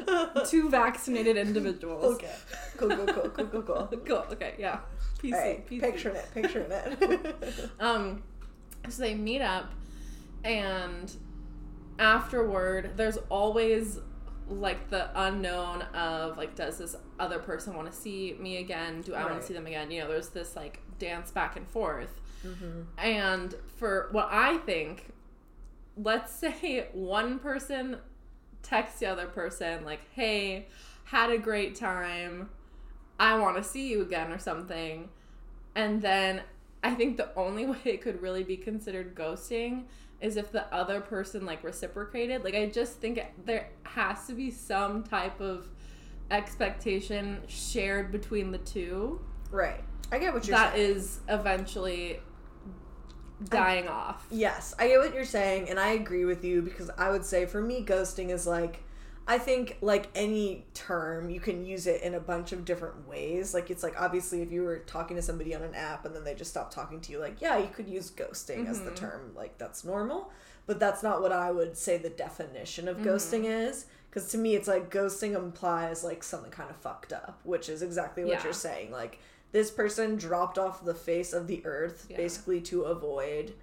two 0.46 0.70
vaccinated 0.70 1.36
individuals 1.36 2.14
okay. 2.14 2.34
Cool, 2.78 2.88
cool, 2.90 3.06
cool, 3.06 3.28
cool, 3.30 3.46
cool, 3.46 3.62
cool. 3.62 3.90
cool 4.06 4.24
okay 4.32 4.54
yeah 4.58 4.78
PC, 5.22 5.30
Hey, 5.30 5.64
PC. 5.68 5.80
picturing 5.80 6.16
it, 6.16 6.26
picturing 6.34 6.70
it. 6.72 7.70
um 7.80 8.22
so 8.88 9.02
they 9.02 9.14
meet 9.14 9.42
up 9.42 9.70
and 10.44 11.14
afterward, 11.98 12.92
there's 12.96 13.18
always 13.28 13.98
like 14.48 14.90
the 14.90 15.08
unknown 15.14 15.82
of 15.94 16.36
like, 16.36 16.54
does 16.54 16.78
this 16.78 16.96
other 17.18 17.38
person 17.38 17.74
want 17.74 17.90
to 17.90 17.96
see 17.96 18.36
me 18.38 18.58
again? 18.58 19.00
Do 19.00 19.14
I 19.14 19.24
want 19.24 19.40
to 19.40 19.46
see 19.46 19.54
them 19.54 19.66
again? 19.66 19.90
You 19.90 20.02
know, 20.02 20.08
there's 20.08 20.28
this 20.28 20.56
like 20.56 20.80
dance 20.98 21.30
back 21.30 21.56
and 21.56 21.66
forth. 21.68 22.20
Mm-hmm. 22.44 22.82
And 22.98 23.54
for 23.76 24.08
what 24.12 24.28
I 24.30 24.58
think, 24.58 25.12
let's 25.96 26.32
say 26.38 26.88
one 26.92 27.38
person 27.38 27.98
texts 28.62 29.00
the 29.00 29.06
other 29.06 29.26
person, 29.26 29.84
like, 29.84 30.00
hey, 30.12 30.68
had 31.04 31.30
a 31.30 31.38
great 31.38 31.74
time. 31.74 32.50
I 33.18 33.38
want 33.38 33.56
to 33.56 33.62
see 33.62 33.88
you 33.88 34.02
again 34.02 34.32
or 34.32 34.38
something. 34.38 35.08
And 35.74 36.02
then 36.02 36.42
I 36.82 36.94
think 36.94 37.16
the 37.16 37.34
only 37.36 37.66
way 37.66 37.78
it 37.84 38.02
could 38.02 38.20
really 38.20 38.42
be 38.42 38.56
considered 38.56 39.14
ghosting 39.14 39.84
is 40.24 40.36
if 40.38 40.50
the 40.50 40.64
other 40.74 41.00
person 41.00 41.44
like 41.44 41.62
reciprocated. 41.62 42.42
Like 42.42 42.54
I 42.54 42.66
just 42.66 42.94
think 42.94 43.20
there 43.44 43.68
has 43.82 44.26
to 44.26 44.32
be 44.32 44.50
some 44.50 45.04
type 45.04 45.40
of 45.40 45.66
expectation 46.30 47.42
shared 47.46 48.10
between 48.10 48.50
the 48.50 48.58
two 48.58 49.20
Right. 49.50 49.84
I 50.10 50.18
get 50.18 50.32
what 50.34 50.46
you're 50.46 50.56
that 50.56 50.74
saying. 50.74 50.96
is 50.96 51.20
eventually 51.28 52.20
dying 53.44 53.88
off. 53.88 54.26
Yes, 54.30 54.74
I 54.78 54.88
get 54.88 54.98
what 54.98 55.14
you're 55.14 55.24
saying, 55.24 55.68
and 55.68 55.78
I 55.78 55.88
agree 55.90 56.24
with 56.24 56.44
you 56.44 56.62
because 56.62 56.90
I 56.96 57.10
would 57.10 57.24
say 57.24 57.46
for 57.46 57.60
me, 57.60 57.84
ghosting 57.84 58.30
is 58.30 58.46
like, 58.46 58.82
I 59.26 59.38
think 59.38 59.78
like 59.80 60.08
any 60.14 60.66
term, 60.74 61.30
you 61.30 61.40
can 61.40 61.64
use 61.64 61.86
it 61.86 62.02
in 62.02 62.14
a 62.14 62.20
bunch 62.20 62.52
of 62.52 62.64
different 62.64 63.08
ways. 63.08 63.54
Like, 63.54 63.70
it's 63.70 63.82
like 63.82 63.98
obviously 64.00 64.42
if 64.42 64.52
you 64.52 64.62
were 64.64 64.80
talking 64.80 65.16
to 65.16 65.22
somebody 65.22 65.54
on 65.54 65.62
an 65.62 65.74
app 65.74 66.04
and 66.04 66.14
then 66.14 66.24
they 66.24 66.34
just 66.34 66.50
stopped 66.50 66.72
talking 66.74 67.00
to 67.00 67.12
you, 67.12 67.18
like, 67.18 67.40
yeah, 67.40 67.56
you 67.56 67.68
could 67.72 67.88
use 67.88 68.10
ghosting 68.10 68.68
as 68.68 68.82
the 68.82 68.90
term, 68.90 69.32
like, 69.34 69.56
that's 69.56 69.84
normal. 69.84 70.30
But 70.66 70.78
that's 70.80 71.02
not 71.02 71.20
what 71.22 71.32
I 71.32 71.50
would 71.50 71.76
say 71.76 71.96
the 71.98 72.10
definition 72.10 72.88
of 72.88 72.98
ghosting 72.98 73.44
is. 73.44 73.86
Because 74.10 74.28
to 74.30 74.38
me, 74.38 74.54
it's 74.54 74.68
like 74.68 74.90
ghosting 74.90 75.34
implies 75.34 76.04
like 76.04 76.22
something 76.22 76.50
kind 76.50 76.70
of 76.70 76.76
fucked 76.76 77.12
up, 77.12 77.40
which 77.44 77.68
is 77.68 77.82
exactly 77.82 78.24
what 78.24 78.34
Yeah. 78.34 78.44
you're 78.44 78.52
saying. 78.52 78.90
Like, 78.92 79.18
this 79.52 79.70
person 79.70 80.16
dropped 80.16 80.58
off 80.58 80.84
the 80.84 80.94
face 80.94 81.32
of 81.32 81.46
the 81.46 81.64
earth 81.64 82.06
Yeah. 82.10 82.16
basically 82.18 82.60
to 82.62 82.82
avoid 82.82 83.54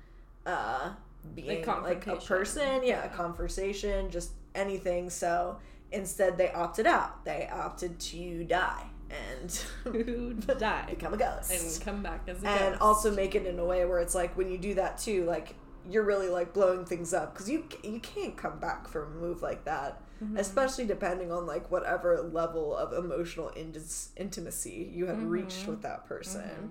uh 0.45 0.91
being 1.35 1.63
like, 1.65 2.07
a 2.07 2.15
person 2.15 2.83
yeah, 2.83 3.03
a 3.05 3.09
conversation 3.09 4.09
just 4.09 4.31
anything 4.55 5.09
so 5.09 5.57
instead 5.91 6.37
they 6.37 6.51
opted 6.51 6.85
out 6.85 7.23
they 7.25 7.49
opted 7.51 7.99
to 7.99 8.43
die 8.45 8.85
and 9.09 9.63
die 10.59 10.85
become 10.89 11.13
a 11.13 11.17
ghost 11.17 11.51
and 11.51 11.85
come 11.85 12.01
back 12.01 12.21
as 12.27 12.39
a 12.39 12.41
ghost. 12.41 12.61
and 12.61 12.71
ghost. 12.73 12.81
also 12.81 13.11
make 13.13 13.35
it 13.35 13.45
in 13.45 13.59
a 13.59 13.65
way 13.65 13.83
where 13.85 13.99
it's 13.99 14.15
like 14.15 14.35
when 14.37 14.49
you 14.49 14.57
do 14.57 14.73
that 14.73 14.97
too 14.97 15.25
like 15.25 15.55
you're 15.89 16.03
really 16.03 16.29
like 16.29 16.53
blowing 16.53 16.85
things 16.85 17.13
up 17.13 17.33
because 17.33 17.49
you 17.49 17.65
you 17.83 17.99
can't 17.99 18.37
come 18.37 18.59
back 18.59 18.87
from 18.87 19.03
a 19.03 19.15
move 19.19 19.41
like 19.41 19.65
that 19.65 20.01
Mm-hmm. 20.23 20.37
especially 20.37 20.85
depending 20.85 21.31
on 21.31 21.47
like 21.47 21.71
whatever 21.71 22.21
level 22.21 22.77
of 22.77 22.93
emotional 22.93 23.49
intis- 23.57 24.09
intimacy 24.15 24.87
you 24.93 25.07
have 25.07 25.23
reached 25.23 25.61
Mm-hmm. 25.61 25.71
with 25.71 25.81
that 25.81 26.05
person 26.05 26.69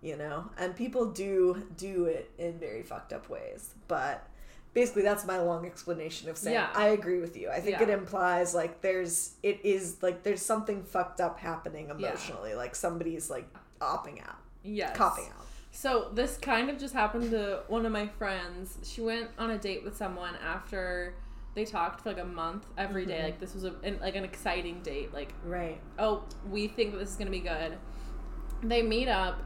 you 0.00 0.16
know 0.16 0.46
and 0.56 0.74
people 0.74 1.10
do 1.12 1.62
do 1.76 2.06
it 2.06 2.30
in 2.38 2.58
very 2.58 2.82
fucked 2.82 3.12
up 3.12 3.28
ways 3.28 3.74
but 3.86 4.26
basically 4.72 5.02
that's 5.02 5.24
my 5.26 5.38
long 5.38 5.66
explanation 5.66 6.28
of 6.30 6.36
saying 6.36 6.54
Yeah. 6.54 6.70
i 6.74 6.88
agree 6.88 7.20
with 7.20 7.36
you 7.36 7.50
i 7.50 7.60
think 7.60 7.78
Yeah. 7.78 7.82
it 7.84 7.90
implies 7.90 8.54
like 8.54 8.80
there's 8.82 9.32
it 9.42 9.60
is 9.64 9.96
like 10.02 10.22
there's 10.22 10.42
something 10.42 10.82
fucked 10.84 11.20
up 11.20 11.38
happening 11.40 11.86
Yeah. 11.86 11.94
emotionally 11.94 12.54
like 12.54 12.74
somebody's 12.76 13.28
like 13.30 13.48
opping 13.80 14.20
out 14.22 14.36
yes. 14.62 14.96
copping 14.96 15.24
out 15.26 15.46
So 15.72 16.10
this 16.12 16.36
kind 16.36 16.68
of 16.70 16.78
just 16.78 16.94
happened 16.94 17.30
to 17.30 17.62
one 17.68 17.86
of 17.86 17.92
my 17.92 18.06
friends. 18.06 18.76
She 18.82 19.00
went 19.00 19.30
on 19.38 19.50
a 19.50 19.56
date 19.58 19.84
with 19.84 19.96
someone 19.96 20.34
after 20.44 21.14
they 21.54 21.64
talked 21.64 22.00
for 22.02 22.08
like 22.10 22.18
a 22.18 22.24
month 22.24 22.66
every 22.76 23.06
day. 23.06 23.14
Mm-hmm. 23.14 23.24
Like 23.24 23.40
this 23.40 23.54
was 23.54 23.64
a 23.64 23.74
an, 23.84 23.98
like 24.00 24.16
an 24.16 24.24
exciting 24.24 24.82
date. 24.82 25.14
Like 25.14 25.32
right 25.44 25.80
oh, 25.98 26.24
we 26.50 26.66
think 26.66 26.98
this 26.98 27.10
is 27.10 27.16
gonna 27.16 27.30
be 27.30 27.40
good. 27.40 27.78
They 28.62 28.82
meet 28.82 29.08
up. 29.08 29.42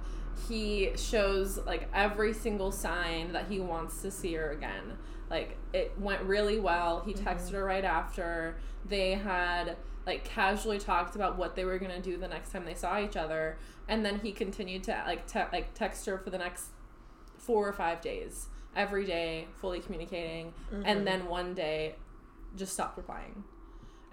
He 0.49 0.93
shows 0.97 1.59
like 1.59 1.88
every 1.95 2.33
single 2.33 2.73
sign 2.73 3.33
that 3.33 3.47
he 3.49 3.61
wants 3.61 4.00
to 4.02 4.11
see 4.11 4.33
her 4.35 4.50
again. 4.50 4.97
Like 5.35 5.59
it 5.73 5.93
went 5.99 6.23
really 6.23 6.61
well. 6.61 7.03
He 7.05 7.12
mm-hmm. 7.12 7.26
texted 7.26 7.53
her 7.55 7.64
right 7.64 7.85
after. 7.85 8.55
They 8.88 9.14
had 9.14 9.76
like 10.07 10.23
casually 10.25 10.79
talked 10.79 11.17
about 11.17 11.37
what 11.37 11.57
they 11.57 11.64
were 11.64 11.76
gonna 11.81 12.00
do 12.00 12.17
the 12.17 12.29
next 12.29 12.53
time 12.53 12.64
they 12.64 12.75
saw 12.75 13.00
each 13.00 13.17
other, 13.17 13.59
and 13.88 14.07
then 14.07 14.21
he 14.21 14.31
continued 14.31 14.85
to 14.85 15.03
like 15.05 15.26
te- 15.26 15.50
like 15.53 15.75
text 15.75 16.07
her 16.07 16.19
for 16.19 16.31
the 16.31 16.38
next 16.38 16.67
four 17.37 17.67
or 17.67 17.73
five 17.73 18.00
days, 18.00 18.47
every 18.76 19.05
day, 19.05 19.49
fully 19.57 19.81
communicating, 19.81 20.53
and 20.71 20.85
mm-hmm. 20.85 21.05
then 21.05 21.26
one 21.26 21.53
day, 21.53 21.97
just 22.55 22.73
stopped 22.73 22.97
replying. 22.97 23.43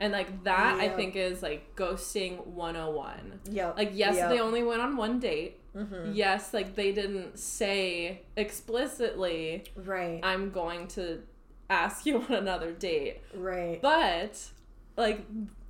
And 0.01 0.11
like 0.11 0.43
that, 0.45 0.79
I 0.79 0.89
think 0.89 1.15
is 1.15 1.41
like 1.43 1.75
ghosting 1.75 2.45
101. 2.47 3.39
Yeah. 3.51 3.71
Like, 3.77 3.91
yes, 3.93 4.15
Yep. 4.15 4.29
they 4.31 4.39
only 4.39 4.63
went 4.63 4.81
on 4.81 4.97
one 4.97 5.19
date. 5.19 5.59
Mhm. 5.75 6.11
Yes, 6.15 6.53
like 6.55 6.75
they 6.75 6.91
didn't 6.91 7.37
say 7.37 8.23
explicitly, 8.35 9.63
right 9.75 10.19
I'm 10.23 10.49
going 10.51 10.87
to 10.89 11.21
ask 11.69 12.05
you 12.05 12.17
on 12.21 12.33
another 12.33 12.71
date. 12.71 13.21
right 13.35 13.79
But, 13.81 14.39
like, 14.97 15.21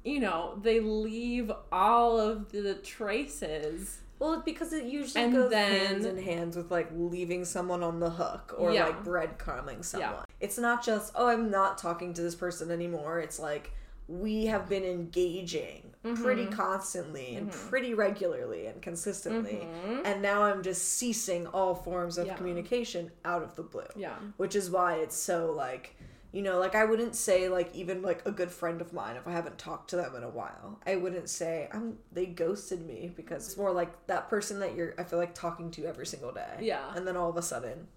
you 0.03 0.19
know, 0.19 0.57
they 0.63 0.79
leave 0.79 1.51
all 1.71 2.19
of 2.19 2.51
the 2.51 2.75
traces. 2.75 3.99
well 4.19 4.41
because 4.45 4.71
it 4.71 4.83
usually 4.85 5.23
And 5.23 5.33
goes 5.33 5.49
then- 5.51 5.71
hands 5.87 6.05
in 6.05 6.17
hands 6.23 6.55
with 6.55 6.69
like 6.71 6.89
leaving 6.95 7.43
someone 7.43 7.81
on 7.83 7.99
the 7.99 8.11
hook 8.11 8.53
or 8.57 8.71
Yeah. 8.71 8.85
like 8.85 9.03
breadcrumbing 9.03 9.83
someone 9.83 10.11
Yeah. 10.11 10.23
it's 10.39 10.59
not 10.59 10.83
just 10.85 11.11
oh 11.15 11.27
i'm 11.27 11.49
not 11.49 11.79
talking 11.79 12.13
to 12.13 12.21
this 12.21 12.35
person 12.35 12.69
anymore 12.69 13.19
it's 13.19 13.39
like 13.39 13.71
we 14.19 14.45
have 14.47 14.67
been 14.67 14.83
engaging 14.83 15.87
pretty 16.15 16.43
Mm-hmm. 16.45 16.53
constantly 16.53 17.35
and 17.35 17.51
pretty 17.51 17.93
regularly 17.93 18.65
and 18.65 18.81
consistently 18.81 19.67
and 20.03 20.19
now 20.21 20.41
i'm 20.43 20.63
just 20.63 20.81
ceasing 20.93 21.45
all 21.47 21.75
forms 21.75 22.17
of 22.17 22.25
Yeah. 22.25 22.35
communication 22.35 23.11
out 23.23 23.43
of 23.43 23.55
the 23.55 23.61
blue 23.63 23.83
Yeah. 23.95 24.15
which 24.37 24.55
is 24.55 24.71
why 24.71 24.95
it's 24.95 25.15
so 25.15 25.51
like 25.55 25.95
you 26.31 26.41
know 26.41 26.57
like 26.57 26.73
i 26.73 26.83
wouldn't 26.85 27.15
say 27.15 27.49
like 27.49 27.69
even 27.75 28.01
like 28.01 28.25
a 28.25 28.31
good 28.31 28.49
friend 28.49 28.81
of 28.81 28.93
mine 28.93 29.15
if 29.15 29.27
i 29.27 29.31
haven't 29.31 29.59
talked 29.59 29.91
to 29.91 29.95
them 29.95 30.15
in 30.15 30.23
a 30.23 30.29
while 30.29 30.79
i 30.87 30.95
wouldn't 30.95 31.29
say 31.29 31.69
i'm 31.71 31.97
they 32.11 32.25
ghosted 32.25 32.83
me 32.87 33.11
because 33.15 33.45
it's 33.47 33.57
more 33.57 33.71
like 33.71 34.07
that 34.07 34.27
person 34.27 34.59
that 34.59 34.73
you're 34.75 34.95
i 34.97 35.03
feel 35.03 35.19
like 35.19 35.35
talking 35.35 35.69
to 35.69 35.85
every 35.85 36.07
single 36.07 36.31
day 36.31 36.55
Yeah. 36.61 36.91
and 36.95 37.05
then 37.07 37.15
all 37.15 37.29
of 37.29 37.37
a 37.37 37.43
sudden 37.43 37.87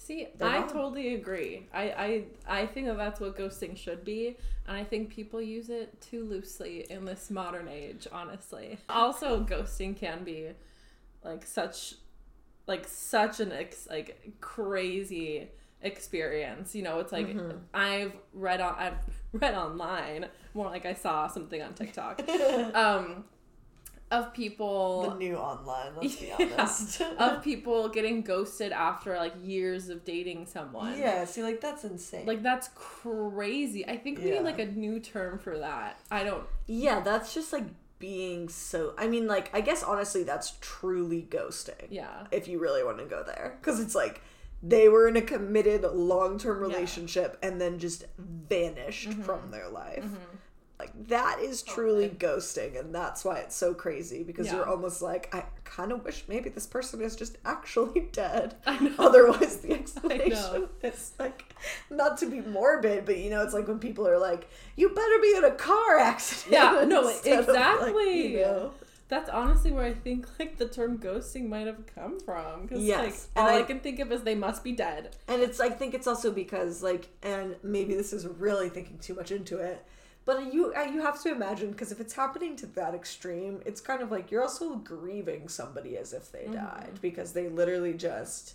See, 0.00 0.28
They're 0.38 0.48
I 0.48 0.60
gone. 0.60 0.68
totally 0.68 1.14
agree. 1.16 1.66
I, 1.74 1.82
I 2.46 2.60
I 2.62 2.66
think 2.66 2.86
that 2.86 2.96
that's 2.96 3.20
what 3.20 3.36
ghosting 3.36 3.76
should 3.76 4.04
be, 4.04 4.36
and 4.66 4.76
I 4.76 4.84
think 4.84 5.10
people 5.10 5.42
use 5.42 5.70
it 5.70 6.00
too 6.00 6.24
loosely 6.24 6.86
in 6.88 7.04
this 7.04 7.30
modern 7.30 7.68
age. 7.68 8.06
Honestly, 8.12 8.78
also 8.88 9.44
ghosting 9.44 9.96
can 9.96 10.22
be 10.24 10.50
like 11.24 11.44
such, 11.44 11.94
like 12.68 12.86
such 12.86 13.40
an 13.40 13.50
ex, 13.52 13.88
like 13.90 14.34
crazy 14.40 15.48
experience. 15.82 16.74
You 16.76 16.82
know, 16.84 17.00
it's 17.00 17.12
like 17.12 17.26
Mm-hmm. 17.34 17.58
I've 17.74 18.12
read 18.32 18.60
on 18.60 18.76
I've 18.78 18.98
read 19.32 19.54
online 19.54 20.26
more 20.54 20.66
like 20.66 20.86
I 20.86 20.94
saw 20.94 21.26
something 21.26 21.60
on 21.60 21.74
TikTok, 21.74 22.22
um, 22.74 23.24
of 24.10 24.32
people 24.32 25.10
the 25.10 25.14
new 25.16 25.36
online 25.36 25.92
let's 26.00 26.16
be 26.16 26.26
Yeah. 26.38 26.48
honest 26.58 27.00
of 27.18 27.42
people 27.42 27.88
getting 27.90 28.22
ghosted 28.22 28.72
after 28.72 29.16
like 29.16 29.34
years 29.42 29.88
of 29.90 30.04
dating 30.04 30.46
someone. 30.46 30.98
yeah 30.98 31.24
see 31.24 31.42
like 31.42 31.60
that's 31.60 31.84
insane 31.84 32.24
Like 32.26 32.42
that's 32.42 32.68
crazy. 32.74 33.86
I 33.86 33.96
think 33.98 34.18
we 34.18 34.28
Yeah. 34.28 34.34
need 34.38 34.44
like 34.44 34.58
a 34.58 34.66
new 34.66 34.98
term 35.00 35.38
for 35.38 35.58
that. 35.58 36.00
I 36.10 36.24
don't 36.24 36.44
yeah 36.66 37.00
that's 37.00 37.34
just 37.34 37.52
like 37.52 37.64
being 37.98 38.48
so 38.48 38.94
i 38.96 39.08
mean 39.08 39.26
like 39.26 39.50
i 39.52 39.60
guess 39.60 39.82
honestly 39.82 40.22
that's 40.22 40.52
truly 40.60 41.26
ghosting 41.28 41.86
yeah. 41.90 42.26
if 42.30 42.46
you 42.46 42.60
really 42.60 42.84
want 42.84 42.96
to 42.98 43.04
go 43.04 43.24
there 43.24 43.56
because 43.60 43.80
it's 43.80 43.92
like 43.94 44.22
they 44.62 44.88
were 44.88 45.08
in 45.08 45.16
a 45.16 45.20
committed 45.22 45.82
long-term 45.82 46.60
relationship 46.60 47.36
and 47.42 47.60
then 47.60 47.78
just 47.80 48.04
vanished 48.16 49.08
Mm-hmm. 49.10 49.22
from 49.22 49.50
their 49.50 49.68
life 49.68 50.04
like 50.78 50.92
that 51.08 51.40
is 51.40 51.62
truly 51.62 52.08
ghosting 52.08 52.78
and 52.78 52.94
that's 52.94 53.24
why 53.24 53.38
it's 53.38 53.56
so 53.56 53.74
crazy 53.74 54.22
because 54.22 54.46
Yeah. 54.46 54.56
you're 54.56 54.68
almost 54.68 55.02
like 55.02 55.34
i 55.34 55.44
kind 55.64 55.90
of 55.92 56.04
wish 56.04 56.24
maybe 56.28 56.50
this 56.50 56.66
person 56.66 57.00
is 57.02 57.16
just 57.16 57.36
actually 57.44 58.08
dead 58.12 58.54
I 58.66 58.78
know. 58.78 58.94
otherwise 58.98 59.58
the 59.58 59.72
explanation 59.80 60.68
is 60.82 61.12
like 61.18 61.52
not 61.90 62.16
to 62.18 62.26
be 62.30 62.40
morbid 62.42 63.04
but 63.06 63.18
you 63.18 63.30
know 63.30 63.42
it's 63.42 63.54
like 63.54 63.66
when 63.68 63.78
people 63.80 64.06
are 64.06 64.18
like 64.18 64.48
you 64.76 64.88
better 64.90 65.18
be 65.20 65.34
in 65.36 65.44
a 65.44 65.50
car 65.52 65.98
accident 65.98 66.52
Yeah, 66.52 66.84
no, 66.86 67.00
of, 67.00 67.04
like, 67.06 67.26
exactly. 67.26 68.32
you 68.34 68.40
know. 68.40 68.70
That's 69.08 69.30
honestly 69.30 69.72
where 69.72 69.84
I 69.86 69.94
think 69.94 70.26
like 70.38 70.58
the 70.58 70.68
term 70.68 70.98
ghosting 70.98 71.48
might 71.48 71.66
have 71.66 71.86
come 71.94 72.20
from. 72.20 72.62
Because 72.66 72.82
Yes, 72.84 73.28
like 73.34 73.42
all 73.42 73.50
I, 73.56 73.60
I- 73.60 73.62
can 73.62 73.80
think 73.80 74.00
of 74.00 74.12
is 74.12 74.20
they 74.22 74.34
must 74.34 74.62
be 74.62 74.72
dead. 74.72 75.16
And 75.26 75.40
it's 75.40 75.60
I 75.60 75.70
think 75.70 75.94
it's 75.94 76.06
also 76.06 76.30
because 76.30 76.82
like 76.82 77.08
and 77.22 77.56
maybe 77.62 77.94
this 77.94 78.12
is 78.12 78.26
really 78.26 78.68
thinking 78.68 78.98
too 78.98 79.14
much 79.14 79.30
into 79.32 79.58
it. 79.60 79.82
But 80.28 80.52
you 80.52 80.74
uh, 80.76 80.82
you 80.82 81.00
have 81.00 81.22
to 81.22 81.32
imagine 81.32 81.70
because 81.70 81.90
if 81.90 82.00
it's 82.00 82.12
happening 82.12 82.54
to 82.56 82.66
that 82.66 82.94
extreme, 82.94 83.62
it's 83.64 83.80
kind 83.80 84.02
of 84.02 84.10
like 84.10 84.30
you're 84.30 84.42
also 84.42 84.76
grieving 84.76 85.48
somebody 85.48 85.96
as 85.96 86.12
if 86.12 86.30
they 86.30 86.48
died 86.52 86.98
because 87.00 87.32
they 87.32 87.48
literally 87.48 87.94
just 87.94 88.52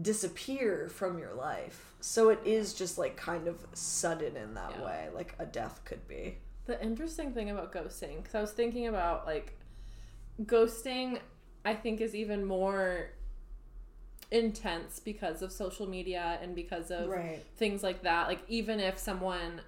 disappear 0.00 0.88
from 0.88 1.18
your 1.18 1.34
life. 1.34 1.92
So 2.00 2.30
it 2.30 2.38
is 2.42 2.72
just 2.72 2.96
like 2.96 3.18
kind 3.18 3.48
of 3.48 3.66
sudden 3.74 4.34
in 4.34 4.54
that 4.54 4.78
Yeah. 4.78 4.84
way, 4.86 5.08
like 5.14 5.34
a 5.38 5.44
death 5.44 5.82
could 5.84 6.08
be. 6.08 6.38
The 6.64 6.82
interesting 6.82 7.34
thing 7.34 7.50
about 7.50 7.70
ghosting, 7.70 8.16
because 8.22 8.34
I 8.34 8.40
was 8.40 8.52
thinking 8.52 8.86
about 8.86 9.26
like 9.26 9.58
ghosting, 10.44 11.18
I 11.66 11.74
think 11.74 12.00
is 12.00 12.14
even 12.14 12.46
more 12.46 13.10
intense 14.30 15.00
because 15.00 15.42
of 15.42 15.52
social 15.52 15.86
media 15.86 16.38
and 16.40 16.54
because 16.54 16.90
of 16.90 17.10
Right. 17.10 17.44
things 17.58 17.82
like 17.82 18.04
that. 18.04 18.26
Like, 18.26 18.40
even 18.48 18.80
if 18.80 18.98
someone, 18.98 19.60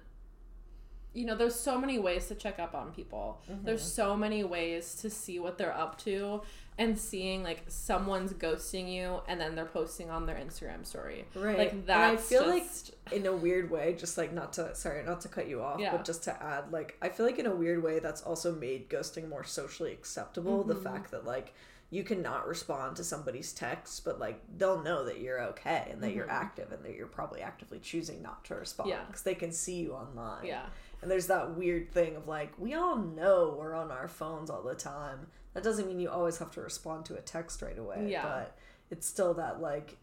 you 1.13 1.25
know, 1.25 1.35
there's 1.35 1.55
so 1.59 1.77
many 1.77 1.99
ways 1.99 2.27
to 2.27 2.35
check 2.35 2.57
up 2.59 2.73
on 2.73 2.91
people, 2.91 3.41
there's 3.63 3.83
so 3.83 4.15
many 4.15 4.43
ways 4.43 4.95
to 5.01 5.09
see 5.09 5.39
what 5.39 5.57
they're 5.57 5.75
up 5.75 5.97
to. 6.03 6.41
And 6.77 6.97
seeing 6.97 7.43
like 7.43 7.63
someone's 7.67 8.33
ghosting 8.33 8.91
you 8.91 9.19
and 9.27 9.39
then 9.39 9.53
they're 9.55 9.65
posting 9.65 10.09
on 10.09 10.25
their 10.25 10.37
Instagram 10.37 10.83
story. 10.83 11.25
Right. 11.35 11.57
Like 11.57 11.85
that 11.85 11.99
I 12.13 12.17
feel 12.17 12.43
just, 12.57 12.93
like 13.11 13.13
in 13.13 13.27
a 13.27 13.35
weird 13.35 13.69
way, 13.69 13.93
just 13.99 14.17
like 14.17 14.33
not 14.33 14.53
to 14.53 14.73
sorry, 14.73 15.03
not 15.03 15.21
to 15.21 15.27
cut 15.27 15.47
you 15.47 15.61
off, 15.61 15.79
Yeah. 15.79 15.91
but 15.91 16.05
just 16.05 16.23
to 16.23 16.41
add, 16.43 16.71
like 16.71 16.97
I 16.99 17.09
feel 17.09 17.25
like 17.27 17.37
in 17.37 17.45
a 17.45 17.53
weird 17.53 17.83
way 17.83 17.99
that's 17.99 18.23
also 18.23 18.55
made 18.55 18.89
ghosting 18.89 19.29
more 19.29 19.43
socially 19.43 19.91
acceptable. 19.91 20.63
The 20.63 20.73
Mm-hmm. 20.73 20.83
fact 20.83 21.11
that 21.11 21.23
like 21.25 21.53
you 21.91 22.03
cannot 22.03 22.47
respond 22.47 22.95
to 22.95 23.03
somebody's 23.03 23.51
text, 23.53 24.03
but 24.03 24.17
like 24.19 24.41
they'll 24.57 24.81
know 24.81 25.05
that 25.05 25.19
you're 25.19 25.41
okay 25.49 25.89
and 25.91 26.01
that 26.01 26.15
you're 26.15 26.31
active 26.31 26.71
and 26.71 26.83
that 26.85 26.95
you're 26.95 27.05
probably 27.05 27.41
actively 27.41 27.79
choosing 27.79 28.23
not 28.23 28.43
to 28.45 28.55
respond 28.55 28.89
Mm-hmm. 28.89 28.97
Yeah. 29.01 29.05
because 29.05 29.21
they 29.23 29.35
can 29.35 29.51
see 29.51 29.81
you 29.81 29.91
online. 29.93 30.45
yeah. 30.45 30.65
And 31.01 31.09
there's 31.09 31.27
that 31.27 31.55
weird 31.57 31.91
thing 31.91 32.15
of 32.15 32.27
like, 32.27 32.53
we 32.59 32.73
all 32.73 32.95
know 32.95 33.55
we're 33.59 33.73
on 33.73 33.91
our 33.91 34.07
phones 34.07 34.49
all 34.49 34.61
the 34.61 34.75
time. 34.75 35.27
That 35.53 35.63
doesn't 35.63 35.87
mean 35.87 35.99
you 35.99 36.09
always 36.09 36.37
have 36.37 36.51
to 36.51 36.61
respond 36.61 37.05
to 37.05 37.15
a 37.15 37.21
text 37.21 37.61
right 37.61 37.77
away. 37.77 38.05
Yeah. 38.09 38.21
But 38.23 38.57
it's 38.89 39.07
still 39.07 39.33
that 39.35 39.61
like, 39.61 39.97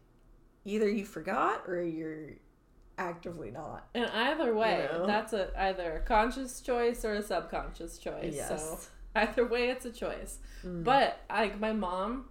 either 0.65 0.89
you 0.89 1.05
forgot 1.05 1.63
or 1.67 1.81
you're 1.81 2.31
actively 2.97 3.49
not. 3.49 3.87
And 3.95 4.07
either 4.07 4.53
way, 4.53 4.87
You 4.91 4.99
know? 4.99 5.07
that's 5.07 5.31
a 5.33 5.49
either 5.57 5.93
a 5.93 5.99
conscious 6.01 6.59
choice 6.61 7.05
or 7.05 7.13
a 7.13 7.23
subconscious 7.23 7.97
choice. 7.97 8.33
So 8.35 8.53
Yes. 8.53 8.89
either 9.15 9.47
way, 9.47 9.69
it's 9.69 9.85
a 9.85 9.91
choice. 9.91 10.39
Mm. 10.65 10.83
But 10.83 11.21
like 11.29 11.59
my 11.59 11.71
mom, 11.71 12.25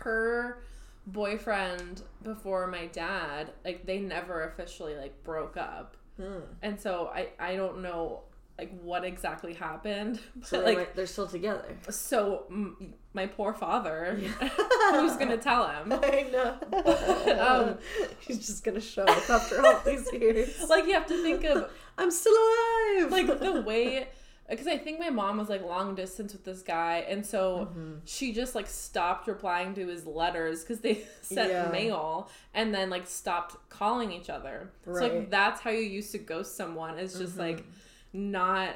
her 0.00 0.64
boyfriend 1.06 2.02
before 2.22 2.66
my 2.66 2.86
dad, 2.86 3.52
like 3.64 3.86
they 3.86 3.98
never 3.98 4.44
officially 4.44 4.94
like 4.96 5.22
broke 5.24 5.56
up, 5.56 5.96
Hmm. 6.16 6.40
and 6.62 6.80
so 6.80 7.10
I 7.14 7.28
I 7.38 7.56
don't 7.56 7.82
know 7.82 8.22
like 8.58 8.70
what 8.82 9.04
exactly 9.04 9.52
happened. 9.54 10.20
But 10.36 10.46
So 10.46 10.60
like 10.60 10.76
they're, 10.76 10.88
they're 10.94 11.06
still 11.06 11.26
together. 11.26 11.76
so, 11.90 12.44
m- 12.50 12.94
my 13.12 13.26
poor 13.26 13.52
father, 13.52 14.14
who's 14.92 15.16
gonna 15.16 15.36
tell 15.38 15.68
him? 15.68 15.92
I 16.02 16.26
know. 16.32 16.56
But, 16.70 17.38
Um, 17.38 17.78
He's 18.20 18.46
just 18.46 18.62
gonna 18.64 18.80
show 18.80 19.02
up 19.02 19.28
after 19.28 19.64
all 19.66 19.80
these 19.84 20.06
years. 20.12 20.68
Like 20.68 20.86
you 20.86 20.94
have 20.94 21.06
to 21.06 21.20
think 21.22 21.42
of 21.44 21.68
I'm 21.98 22.10
still 22.12 22.32
alive. 22.32 23.10
like 23.10 23.26
the 23.40 23.60
way 23.62 24.08
because 24.48 24.66
I 24.66 24.76
think 24.76 24.98
my 25.00 25.10
mom 25.10 25.38
was 25.38 25.48
like 25.48 25.62
long 25.64 25.94
distance 25.94 26.32
with 26.32 26.44
this 26.44 26.62
guy, 26.62 27.04
and 27.08 27.24
so 27.24 27.68
Mm-hmm. 27.70 27.92
she 28.04 28.32
just 28.32 28.54
like 28.54 28.66
stopped 28.66 29.26
replying 29.28 29.74
to 29.74 29.86
his 29.86 30.06
letters 30.06 30.62
because 30.62 30.80
they 30.80 31.02
sent 31.22 31.50
Yeah. 31.50 31.70
mail, 31.70 32.28
and 32.52 32.74
then 32.74 32.90
like 32.90 33.06
stopped 33.06 33.56
calling 33.70 34.12
each 34.12 34.28
other. 34.30 34.70
So 34.84 34.90
Right. 34.92 35.02
Mm-hmm. 35.04 35.18
like 35.20 35.30
that's 35.30 35.60
how 35.60 35.70
you 35.70 35.80
used 35.82 36.12
to 36.12 36.18
ghost 36.18 36.56
someone 36.56 36.98
is 36.98 37.18
just 37.18 37.36
like 37.38 37.64
not 38.12 38.70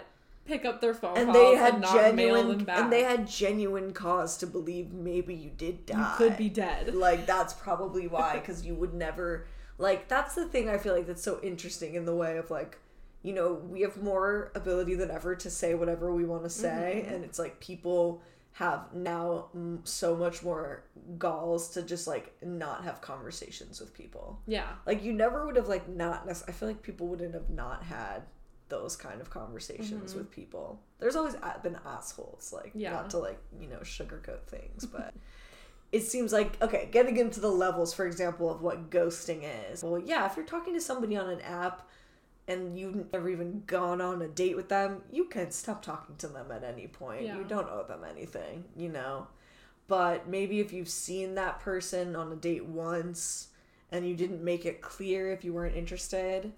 pick 0.46 0.64
up 0.64 0.80
their 0.80 0.94
phone 0.94 1.16
and 1.18 1.26
calls 1.30 1.36
they 1.36 1.54
had 1.56 1.74
and 1.74 1.82
not 1.82 2.14
mail 2.14 2.34
them 2.36 2.46
genuine 2.46 2.64
back. 2.64 2.78
and 2.78 2.90
they 2.92 3.02
had 3.02 3.28
genuine 3.28 3.92
cause 3.92 4.38
to 4.38 4.46
believe 4.46 4.92
maybe 4.94 5.34
you 5.34 5.50
did 5.50 5.84
die. 5.84 5.98
you 5.98 6.06
could 6.16 6.36
be 6.38 6.48
dead. 6.48 6.94
like 6.94 7.26
that's 7.26 7.52
probably 7.52 8.08
why 8.14 8.38
because 8.38 8.64
you 8.64 8.74
would 8.74 8.94
never 8.94 9.46
like 9.76 10.08
that's 10.08 10.34
the 10.34 10.46
thing 10.46 10.70
i 10.70 10.78
feel 10.78 10.94
like 10.96 11.06
that's 11.06 11.22
so 11.22 11.38
interesting 11.42 11.94
in 11.94 12.06
the 12.06 12.14
way 12.14 12.38
of 12.38 12.50
like 12.50 12.78
you 13.22 13.32
know 13.32 13.54
we 13.68 13.80
have 13.80 14.00
more 14.02 14.52
ability 14.54 14.94
than 14.94 15.10
ever 15.10 15.34
to 15.34 15.50
say 15.50 15.74
whatever 15.74 16.14
we 16.14 16.24
want 16.24 16.44
to 16.44 16.50
say 16.50 17.02
mm-hmm. 17.04 17.14
and 17.14 17.24
it's 17.24 17.38
like 17.38 17.58
people 17.60 18.22
have 18.58 18.92
now 18.92 19.46
so 19.84 20.16
much 20.16 20.42
more 20.42 20.82
galls 21.16 21.68
to 21.70 21.82
just 21.82 22.08
like 22.08 22.34
not 22.42 22.82
have 22.82 23.00
conversations 23.00 23.78
with 23.78 23.94
people. 23.94 24.40
Yeah, 24.48 24.66
like 24.84 25.04
you 25.04 25.12
never 25.12 25.46
would 25.46 25.54
have 25.54 25.68
like 25.68 25.88
not 25.88 26.26
nec- 26.26 26.42
i 26.48 26.52
feel 26.52 26.66
like 26.66 26.82
people 26.82 27.06
wouldn't 27.06 27.34
have 27.34 27.50
not 27.50 27.84
had 27.84 28.22
those 28.68 28.96
kind 28.96 29.20
of 29.20 29.30
conversations 29.30 30.10
mm-hmm. 30.10 30.18
with 30.18 30.30
people. 30.32 30.80
There's 30.98 31.14
always 31.14 31.36
been 31.62 31.78
assholes 31.86 32.52
like 32.52 32.72
Yeah. 32.74 32.90
not 32.90 33.10
to 33.10 33.18
like 33.18 33.38
you 33.60 33.68
know 33.68 33.78
sugarcoat 33.78 34.42
things 34.46 34.84
but 34.84 35.14
it 35.92 36.00
seems 36.00 36.32
like 36.32 36.60
okay 36.60 36.88
getting 36.90 37.16
into 37.16 37.38
the 37.38 37.50
levels 37.50 37.94
for 37.94 38.06
example 38.06 38.50
of 38.50 38.60
what 38.60 38.90
ghosting 38.90 39.48
is. 39.70 39.84
Well 39.84 40.00
yeah 40.00 40.26
if 40.26 40.36
you're 40.36 40.44
talking 40.44 40.74
to 40.74 40.80
somebody 40.80 41.16
on 41.16 41.30
an 41.30 41.40
app 41.42 41.88
and 42.48 42.76
you've 42.78 43.12
never 43.12 43.28
even 43.28 43.62
gone 43.66 44.00
on 44.00 44.22
a 44.22 44.26
date 44.28 44.56
with 44.56 44.68
them 44.68 45.02
you 45.12 45.26
can 45.26 45.50
stop 45.52 45.82
talking 45.82 46.16
to 46.16 46.26
them 46.26 46.50
at 46.50 46.64
any 46.64 46.86
point 46.88 47.22
Yeah. 47.22 47.36
you 47.38 47.44
don't 47.44 47.68
owe 47.68 47.84
them 47.86 48.02
anything 48.10 48.64
you 48.76 48.88
know 48.88 49.28
but 49.86 50.28
maybe 50.28 50.58
if 50.60 50.72
you've 50.72 50.88
seen 50.88 51.34
that 51.36 51.60
person 51.60 52.16
on 52.16 52.32
a 52.32 52.36
date 52.36 52.64
once 52.66 53.48
and 53.92 54.06
you 54.08 54.14
didn't 54.16 54.42
make 54.42 54.66
it 54.66 54.80
clear 54.82 55.30
if 55.32 55.44
you 55.44 55.52
weren't 55.52 55.76
interested 55.76 56.52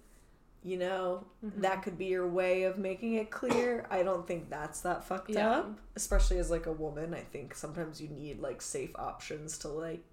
you 0.63 0.77
know 0.77 1.25
Mm-hmm. 1.45 1.63
that 1.63 1.83
could 1.83 1.97
be 1.97 2.05
your 2.07 2.29
way 2.29 2.65
of 2.65 2.77
making 2.77 3.15
it 3.15 3.31
clear 3.31 3.87
i 3.91 4.03
don't 4.03 4.27
think 4.27 4.51
that's 4.51 4.83
that 4.83 5.03
fucked 5.05 5.31
Yeah. 5.31 5.51
up 5.51 5.79
especially 5.97 6.39
as 6.39 6.51
like 6.51 6.67
a 6.67 6.73
woman 6.73 7.15
i 7.15 7.21
think 7.23 7.55
sometimes 7.55 7.99
you 8.01 8.09
need 8.09 8.41
like 8.41 8.61
safe 8.61 8.91
options 8.97 9.57
to 9.59 9.69
like 9.69 10.05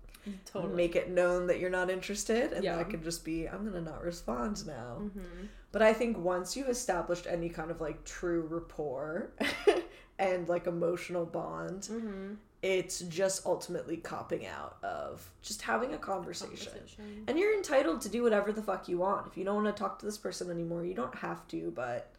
totally. 0.45 0.73
make 0.75 0.95
it 0.95 1.09
known 1.09 1.47
that 1.47 1.59
you're 1.59 1.69
not 1.69 1.89
interested 1.89 2.53
and 2.53 2.63
Yeah. 2.63 2.77
that 2.77 2.89
could 2.89 3.03
just 3.03 3.23
be 3.25 3.47
i'm 3.47 3.65
gonna 3.65 3.81
not 3.81 4.03
respond 4.03 4.65
now 4.67 4.97
Mhm. 5.01 5.47
but 5.71 5.81
i 5.81 5.93
think 5.93 6.17
once 6.17 6.55
you've 6.55 6.69
established 6.69 7.27
any 7.27 7.49
kind 7.49 7.71
of 7.71 7.79
like 7.81 8.03
true 8.03 8.41
rapport 8.49 9.31
and 10.19 10.47
like 10.49 10.67
emotional 10.67 11.25
bond 11.25 11.83
Mhm. 11.91 12.37
it's 12.61 12.99
just 13.01 13.45
ultimately 13.45 13.97
copping 13.97 14.45
out 14.47 14.77
of 14.83 15.29
just 15.43 15.61
having 15.61 15.93
a 15.93 15.97
conversation. 15.99 16.71
Conversation. 16.73 17.23
And 17.27 17.37
you're 17.37 17.55
entitled 17.55 18.01
to 18.01 18.09
do 18.09 18.23
whatever 18.23 18.51
the 18.51 18.63
fuck 18.63 18.89
you 18.89 18.97
want. 18.97 19.27
If 19.27 19.37
you 19.37 19.43
don't 19.45 19.63
want 19.63 19.73
to 19.75 19.79
talk 19.79 19.99
to 19.99 20.05
this 20.07 20.17
person 20.17 20.49
anymore, 20.49 20.83
you 20.83 20.95
don't 20.95 21.13
have 21.13 21.47
to, 21.49 21.71
but 21.71 22.09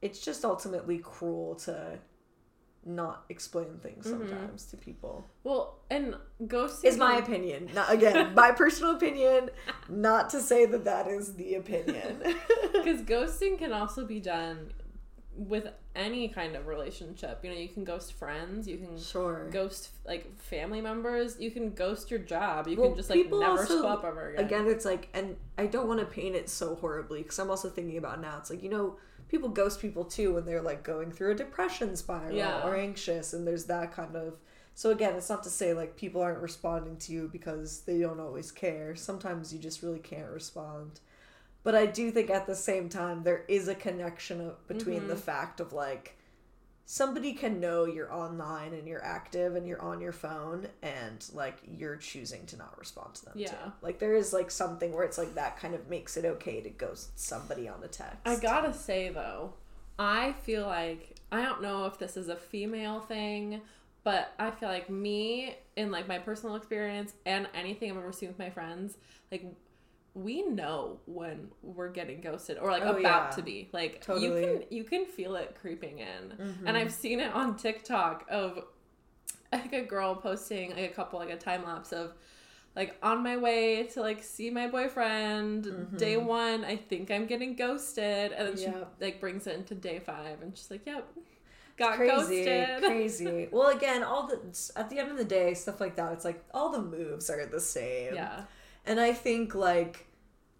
it's 0.00 0.18
just 0.18 0.46
ultimately 0.46 0.98
cruel 0.98 1.56
to 1.56 1.98
not 2.86 3.24
explain 3.28 3.78
things 3.82 4.06
mm-hmm. 4.06 4.28
sometimes 4.28 4.66
to 4.66 4.76
people. 4.76 5.26
Well, 5.42 5.78
and 5.90 6.14
ghosting 6.44 6.84
Is 6.84 6.96
my 6.96 7.16
opinion. 7.16 7.70
Not 7.74 7.92
again, 7.92 8.34
my 8.34 8.52
personal 8.52 8.94
opinion, 8.94 9.50
not 9.88 10.30
to 10.30 10.40
say 10.40 10.66
that 10.66 10.84
that 10.84 11.08
is 11.08 11.34
the 11.34 11.54
opinion. 11.54 12.22
Because 12.72 13.02
ghosting 13.02 13.58
can 13.58 13.72
also 13.72 14.06
be 14.06 14.20
done 14.20 14.72
with 15.36 15.68
any 15.94 16.28
kind 16.28 16.54
of 16.54 16.66
relationship. 16.66 17.40
You 17.42 17.50
know, 17.50 17.56
you 17.56 17.68
can 17.68 17.84
ghost 17.84 18.12
friends, 18.12 18.68
you 18.68 18.78
can 18.78 18.98
sure. 18.98 19.48
ghost 19.50 19.90
like 20.06 20.36
family 20.38 20.80
members, 20.80 21.36
you 21.40 21.50
can 21.50 21.72
ghost 21.72 22.10
your 22.10 22.20
job, 22.20 22.68
you 22.68 22.76
Well, 22.76 22.90
can 22.90 22.96
just 22.96 23.10
like 23.10 23.28
never 23.30 23.44
also- 23.44 23.82
show 23.82 23.88
up 23.88 24.04
ever 24.04 24.30
again. 24.30 24.44
Again, 24.44 24.66
it's 24.68 24.84
like, 24.84 25.08
and 25.12 25.36
I 25.58 25.66
don't 25.66 25.88
want 25.88 26.00
to 26.00 26.06
paint 26.06 26.36
it 26.36 26.48
so 26.48 26.76
horribly 26.76 27.22
because 27.22 27.38
I'm 27.38 27.50
also 27.50 27.68
thinking 27.68 27.98
about 27.98 28.20
now. 28.20 28.36
It's 28.38 28.50
like 28.50 28.62
you 28.62 28.70
know, 28.70 28.96
people 29.28 29.48
ghost 29.48 29.80
people 29.80 30.04
too 30.04 30.34
when 30.34 30.44
they're 30.44 30.62
like 30.62 30.82
going 30.82 31.10
through 31.10 31.32
a 31.32 31.34
depression 31.34 31.96
spiral 31.96 32.34
Yeah. 32.36 32.62
or 32.62 32.76
anxious, 32.76 33.32
and 33.32 33.46
there's 33.46 33.64
that 33.66 33.92
kind 33.92 34.16
of. 34.16 34.34
So 34.74 34.90
again, 34.90 35.14
it's 35.16 35.30
not 35.30 35.42
to 35.44 35.50
say 35.50 35.72
like 35.72 35.96
people 35.96 36.20
aren't 36.20 36.40
responding 36.40 36.96
to 36.98 37.12
you 37.12 37.28
because 37.32 37.80
they 37.80 37.98
don't 38.00 38.20
always 38.20 38.52
care. 38.52 38.94
Sometimes 38.94 39.52
you 39.52 39.58
just 39.58 39.82
really 39.82 39.98
can't 39.98 40.30
respond. 40.30 41.00
But 41.62 41.74
I 41.74 41.86
do 41.86 42.10
think 42.10 42.30
at 42.30 42.46
the 42.46 42.54
same 42.54 42.88
time 42.88 43.22
there 43.22 43.44
is 43.48 43.66
a 43.68 43.74
connection 43.74 44.40
of, 44.40 44.66
between 44.68 45.08
the 45.08 45.14
Mm-hmm. 45.14 45.22
fact 45.22 45.60
of 45.60 45.72
like 45.72 46.16
somebody 46.88 47.32
can 47.32 47.58
know 47.60 47.84
you're 47.84 48.12
online 48.14 48.72
and 48.72 48.86
you're 48.86 49.04
active 49.04 49.56
and 49.56 49.66
you're 49.66 49.82
on 49.82 50.00
your 50.00 50.12
phone 50.12 50.68
and 50.82 51.28
like 51.34 51.56
you're 51.66 51.96
choosing 51.96 52.46
to 52.46 52.56
not 52.56 52.78
respond 52.78 53.12
to 53.16 53.24
them 53.24 53.34
Yeah. 53.36 53.50
too. 53.50 53.72
Like 53.82 53.98
there 53.98 54.14
is 54.14 54.32
like 54.32 54.52
something 54.52 54.92
where 54.92 55.02
it's 55.04 55.18
like 55.18 55.34
that 55.34 55.58
kind 55.58 55.74
of 55.74 55.90
makes 55.90 56.16
it 56.16 56.24
okay 56.24 56.60
to 56.60 56.70
ghost 56.70 57.18
somebody 57.18 57.68
on 57.68 57.82
a 57.82 57.88
text. 57.88 58.18
I 58.24 58.36
gotta 58.36 58.72
say 58.72 59.08
though, 59.08 59.54
I 59.98 60.32
feel 60.44 60.64
like 60.66 61.16
I 61.32 61.42
don't 61.42 61.60
know 61.60 61.86
if 61.86 61.98
this 61.98 62.16
is 62.16 62.28
a 62.28 62.36
female 62.36 63.00
thing, 63.00 63.62
but 64.04 64.32
I 64.38 64.52
feel 64.52 64.68
like 64.68 64.88
me 64.88 65.56
in 65.74 65.90
like 65.90 66.06
my 66.06 66.20
personal 66.20 66.54
experience 66.54 67.14
and 67.26 67.48
anything 67.52 67.90
I've 67.90 67.96
ever 67.96 68.12
seen 68.12 68.28
with 68.28 68.38
my 68.38 68.50
friends, 68.50 68.96
like 69.32 69.44
we 70.16 70.42
know 70.42 70.98
when 71.06 71.48
we're 71.62 71.90
getting 71.90 72.20
ghosted 72.22 72.56
or 72.58 72.70
like 72.70 72.82
Oh, 72.84 72.96
about 72.96 73.02
yeah. 73.30 73.36
to 73.36 73.42
be. 73.42 73.68
Like 73.72 74.00
Totally. 74.00 74.26
you 74.26 74.32
can 74.58 74.76
you 74.78 74.84
can 74.84 75.04
feel 75.04 75.36
it 75.36 75.56
creeping 75.60 75.98
in. 75.98 76.06
Mm-hmm. 76.38 76.66
And 76.66 76.76
I've 76.76 76.92
seen 76.92 77.20
it 77.20 77.32
on 77.34 77.56
TikTok 77.56 78.26
of 78.30 78.64
like 79.52 79.72
a 79.72 79.82
girl 79.82 80.14
posting 80.16 80.70
like 80.70 80.90
a 80.90 80.94
couple 80.94 81.18
like 81.18 81.30
a 81.30 81.36
time 81.36 81.64
lapse 81.64 81.92
of 81.92 82.12
like 82.74 82.96
on 83.02 83.22
my 83.22 83.36
way 83.36 83.84
to 83.84 84.00
like 84.00 84.22
see 84.22 84.50
my 84.50 84.66
boyfriend 84.66 85.96
day 85.96 86.16
one 86.16 86.64
i 86.64 86.76
think 86.76 87.10
i'm 87.10 87.26
getting 87.26 87.54
ghosted 87.54 88.32
and 88.32 88.48
then 88.48 88.56
she 88.56 88.66
Mm-hmm. 88.66 88.82
Like 89.00 89.20
brings 89.20 89.46
it 89.46 89.54
into 89.56 89.74
day 89.74 89.98
five 90.00 90.42
and 90.42 90.56
she's 90.56 90.70
like 90.70 90.84
yep 90.84 91.06
got 91.78 91.96
crazy, 91.96 92.44
ghosted 92.44 92.82
crazy. 92.84 93.48
Well, 93.52 93.68
again, 93.68 94.02
all 94.02 94.26
the 94.26 94.38
at 94.76 94.90
the 94.90 94.98
end 94.98 95.10
of 95.10 95.16
the 95.18 95.24
day, 95.24 95.52
stuff 95.54 95.78
like 95.80 95.96
that. 95.96 96.12
It's 96.14 96.24
like 96.24 96.42
all 96.54 96.70
the 96.72 96.80
moves 96.82 97.28
are 97.30 97.44
the 97.46 97.60
same. 97.60 98.14
yeah 98.14 98.44
And 98.86 98.98
I 98.98 99.12
think 99.12 99.54
like, 99.54 100.05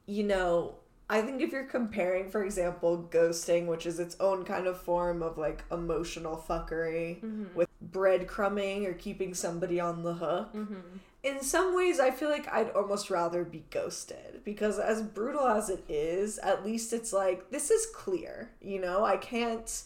you 0.07 0.23
know, 0.25 0.77
I 1.09 1.23
think 1.23 1.41
if 1.41 1.53
you're 1.53 1.65
comparing, 1.65 2.31
for 2.31 2.43
example, 2.45 3.09
ghosting, 3.11 3.67
which 3.67 3.87
is 3.87 3.99
its 4.01 4.17
own 4.19 4.45
kind 4.45 4.67
of 4.67 4.81
form 4.81 5.23
of 5.23 5.39
like 5.39 5.65
emotional 5.71 6.37
fuckery 6.49 7.21
Mm-hmm. 7.23 7.55
with 7.55 7.69
breadcrumbing 7.93 8.87
or 8.87 8.95
keeping 8.95 9.35
somebody 9.35 9.79
on 9.81 10.03
the 10.03 10.15
hook, 10.15 10.53
Mm-hmm. 10.55 10.75
in 11.23 11.43
some 11.43 11.75
ways 11.77 12.01
I 12.01 12.11
feel 12.11 12.31
like 12.31 12.53
I'd 12.53 12.71
almost 12.71 13.11
rather 13.11 13.45
be 13.45 13.65
ghosted 13.71 14.43
because 14.45 14.79
as 14.79 15.03
brutal 15.03 15.47
as 15.47 15.71
it 15.71 15.85
is, 15.89 16.39
at 16.39 16.65
least 16.65 16.93
it's 16.93 17.13
like 17.13 17.51
this 17.51 17.71
is 17.71 17.87
clear, 17.95 18.51
you 18.61 18.81
know? 18.81 19.05
I 19.05 19.17
can't 19.17 19.83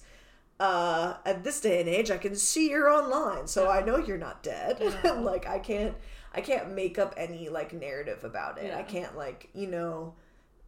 uh 0.59 1.14
at 1.24 1.42
this 1.42 1.59
day 1.62 1.80
and 1.80 1.88
age 1.88 2.11
I 2.11 2.18
can 2.18 2.35
see 2.37 2.68
you're 2.70 2.90
online, 2.90 3.46
so 3.46 3.68
I 3.70 3.83
know 3.83 3.96
you're 3.96 4.18
not 4.18 4.42
dead. 4.42 4.76
Yeah. 4.80 5.12
like 5.30 5.46
I 5.46 5.59
can't 5.59 5.94
I 6.33 6.40
can't 6.40 6.73
make 6.75 6.99
up 6.99 7.14
any 7.16 7.49
like 7.49 7.73
narrative 7.73 8.25
about 8.25 8.59
it. 8.59 8.73
I 8.75 8.83
can't 8.83 9.16
like, 9.16 9.49
you 9.55 9.66
know, 9.66 10.14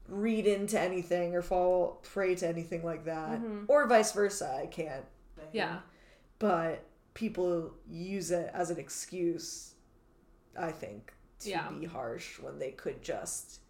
read 0.09 0.46
into 0.46 0.79
anything 0.79 1.35
or 1.35 1.42
fall 1.42 2.01
prey 2.03 2.35
to 2.37 2.48
anything 2.48 2.85
like 2.85 3.05
that. 3.05 3.40
Mhm. 3.40 3.66
Or 3.68 3.87
vice 3.87 4.12
versa. 4.12 4.59
I 4.62 4.66
can't. 4.66 5.05
Yeah. 5.53 5.81
But 6.38 6.85
people 7.14 7.75
use 7.88 8.31
it 8.31 8.51
as 8.53 8.70
an 8.70 8.79
excuse, 8.79 9.75
I 10.59 10.72
think, 10.72 11.12
to 11.40 11.51
Yeah. 11.51 11.70
be 11.70 11.87
harsh 11.87 12.40
when 12.40 12.59
they 12.59 12.72
could 12.72 13.03
just 13.03 13.61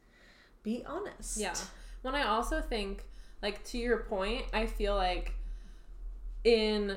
be 0.62 0.84
honest. 0.86 1.36
Yeah. 1.36 1.54
When 2.02 2.14
I 2.14 2.22
also 2.26 2.60
think, 2.62 3.04
like, 3.42 3.62
to 3.64 3.78
your 3.78 3.98
point, 4.04 4.46
I 4.52 4.66
feel 4.66 4.94
like 4.96 5.34
in 6.44 6.96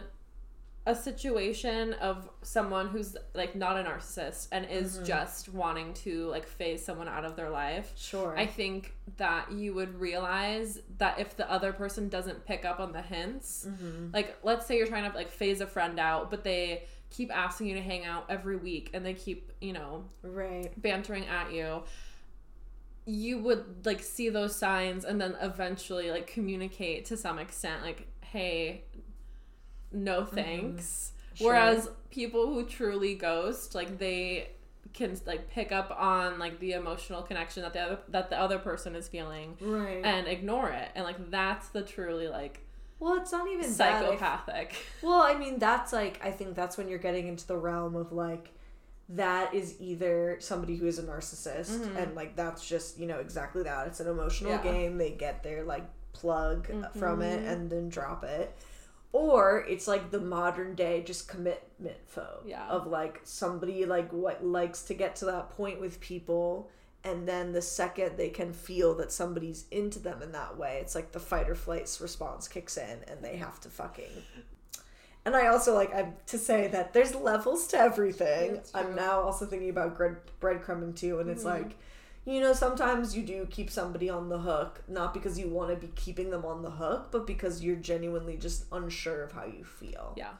a 0.88 0.94
situation 0.96 1.94
of 1.94 2.30
someone 2.44 2.88
who's 2.90 3.18
like 3.34 3.56
not 3.56 3.76
a 3.76 3.84
narcissist 3.84 4.48
and 4.52 4.68
is 4.70 4.96
Mm-hmm. 4.98 5.06
just 5.06 5.50
wanting 5.50 5.94
to 5.96 6.28
like 6.28 6.46
phase 6.48 6.86
someone 6.86 7.08
out 7.08 7.26
of 7.26 7.36
their 7.36 7.50
life 7.50 7.92
Sure. 7.96 8.38
i 8.38 8.46
think 8.46 8.94
that 9.18 9.52
you 9.52 9.74
would 9.74 10.00
realize 10.00 10.80
that 11.00 11.20
if 11.20 11.36
the 11.38 11.50
other 11.52 11.74
person 11.74 12.08
doesn't 12.10 12.46
pick 12.46 12.66
up 12.66 12.80
on 12.80 12.92
the 12.92 13.02
hints 13.02 13.66
Mm-hmm. 13.68 14.10
like 14.14 14.38
let's 14.44 14.66
say 14.68 14.78
you're 14.78 14.86
trying 14.88 15.10
to 15.10 15.18
like 15.18 15.32
phase 15.32 15.60
a 15.62 15.68
friend 15.68 16.00
out 16.00 16.30
but 16.30 16.44
they 16.44 16.84
keep 17.10 17.36
asking 17.36 17.68
you 17.68 17.76
to 17.76 17.82
hang 17.82 18.06
out 18.06 18.26
every 18.30 18.58
week 18.58 18.92
and 18.94 19.06
they 19.06 19.14
keep 19.14 19.52
you 19.62 19.74
know 19.74 20.04
right. 20.22 20.70
bantering 20.82 21.26
at 21.28 21.52
you 21.52 21.82
you 23.08 23.38
would 23.40 23.86
like 23.86 24.02
see 24.02 24.30
those 24.30 24.56
signs 24.56 25.06
and 25.06 25.22
then 25.22 25.36
eventually 25.42 26.10
like 26.12 26.28
communicate 26.28 27.06
to 27.06 27.16
some 27.18 27.38
extent 27.40 27.82
like 27.84 28.08
hey 28.22 28.84
no 29.92 30.26
thanks 30.26 31.12
Sure. 31.36 31.48
whereas 31.50 31.90
people 32.12 32.48
who 32.54 32.66
truly 32.66 33.16
ghost 33.16 33.76
like 33.76 33.98
they 33.98 34.50
can 34.94 35.20
like 35.26 35.50
pick 35.50 35.72
up 35.74 35.94
on 36.00 36.40
like 36.40 36.60
the 36.62 36.72
emotional 36.74 37.22
connection 37.22 37.64
that 37.64 37.74
the 37.74 37.80
other 37.82 38.00
that 38.08 38.30
the 38.30 38.40
other 38.40 38.58
person 38.60 38.96
is 38.96 39.08
feeling 39.10 39.58
Right. 39.60 40.02
and 40.06 40.28
ignore 40.28 40.70
it 40.70 40.90
and 40.96 41.04
like 41.04 41.30
that's 41.30 41.68
the 41.70 41.82
truly 41.82 42.28
like 42.30 42.62
well, 42.98 43.18
it's 43.18 43.34
not 43.34 43.46
even 43.50 43.66
psychopathic 43.70 44.74
Well, 45.04 45.22
I 45.22 45.36
mean, 45.36 45.60
that's 45.60 45.92
like, 45.92 46.18
I 46.24 46.32
think 46.32 46.56
that's 46.56 46.78
when 46.78 46.88
you're 46.88 46.98
getting 46.98 47.28
into 47.28 47.46
the 47.46 47.58
realm 47.58 47.94
of 47.98 48.14
like, 48.14 48.54
that 49.10 49.54
is 49.54 49.76
either 49.82 50.38
somebody 50.40 50.78
who 50.78 50.88
is 50.88 50.98
a 50.98 51.04
narcissist, 51.04 51.78
Mhm. 51.78 51.98
and 52.02 52.16
like, 52.16 52.38
that's 52.38 52.66
just, 52.66 52.98
you 52.98 53.06
know, 53.06 53.20
exactly 53.20 53.64
that. 53.64 53.88
It's 53.88 54.00
an 54.00 54.08
emotional 54.08 54.52
Yeah. 54.52 54.64
game. 54.64 54.98
They 54.98 55.12
get 55.12 55.44
their 55.44 55.64
like 55.66 55.84
plug 56.14 56.68
from 56.98 57.22
it 57.22 57.44
and 57.44 57.70
then 57.70 57.90
drop 57.90 58.24
it. 58.24 58.56
Or 59.18 59.64
it's 59.68 59.88
like 59.88 60.12
the 60.12 60.20
modern 60.20 60.76
day 60.76 61.02
just 61.02 61.30
commitment 61.30 61.96
phobe 62.14 62.42
Yeah. 62.46 62.68
of 62.68 62.86
like 62.88 63.22
somebody 63.24 63.86
like 63.86 64.12
what 64.12 64.44
likes 64.46 64.82
to 64.84 64.94
get 64.94 65.16
to 65.18 65.26
that 65.26 65.52
point 65.52 65.80
with 65.80 66.02
people 66.02 66.70
and 67.06 67.26
then 67.26 67.54
the 67.54 67.62
second 67.62 68.18
they 68.18 68.30
can 68.30 68.52
feel 68.52 68.94
that 68.96 69.12
somebody's 69.14 69.66
into 69.72 70.00
them 70.00 70.22
in 70.22 70.32
that 70.34 70.58
way 70.58 70.80
it's 70.82 70.96
like 70.96 71.14
the 71.14 71.20
fight 71.20 71.50
or 71.50 71.56
flight 71.56 71.84
response 72.02 72.48
kicks 72.50 72.76
in 72.78 73.00
and 73.08 73.24
they 73.24 73.38
have 73.38 73.60
to 73.62 73.70
fucking 73.70 74.12
and 75.26 75.36
i 75.36 75.48
also 75.48 75.74
like 75.74 75.94
i'm 75.96 76.14
to 76.26 76.38
say 76.38 76.68
that 76.68 76.92
there's 76.94 77.16
levels 77.16 77.68
to 77.68 77.78
everything 77.78 78.60
i'm 78.74 78.96
now 78.96 79.22
also 79.22 79.46
thinking 79.46 79.70
about 79.70 79.96
bread 79.96 80.18
breadcrumbing 80.42 80.94
too 80.96 81.20
and 81.20 81.30
it's 81.30 81.44
Mhm. 81.44 81.60
like 81.62 81.78
you 82.26 82.42
know 82.42 82.54
sometimes 82.54 83.16
you 83.16 83.24
do 83.24 83.46
keep 83.50 83.70
somebody 83.70 84.10
on 84.10 84.30
the 84.30 84.40
hook 84.40 84.82
not 84.88 85.14
because 85.14 85.38
you 85.40 85.48
want 85.48 85.70
to 85.70 85.76
be 85.76 85.92
keeping 85.96 86.30
them 86.32 86.44
on 86.44 86.62
the 86.62 86.72
hook 86.72 87.10
but 87.12 87.26
because 87.28 87.64
you're 87.64 87.76
genuinely 87.76 88.36
just 88.36 88.66
unsure 88.72 89.24
of 89.24 89.32
how 89.32 89.46
you 89.46 89.64
feel 89.64 90.14
yeah 90.18 90.32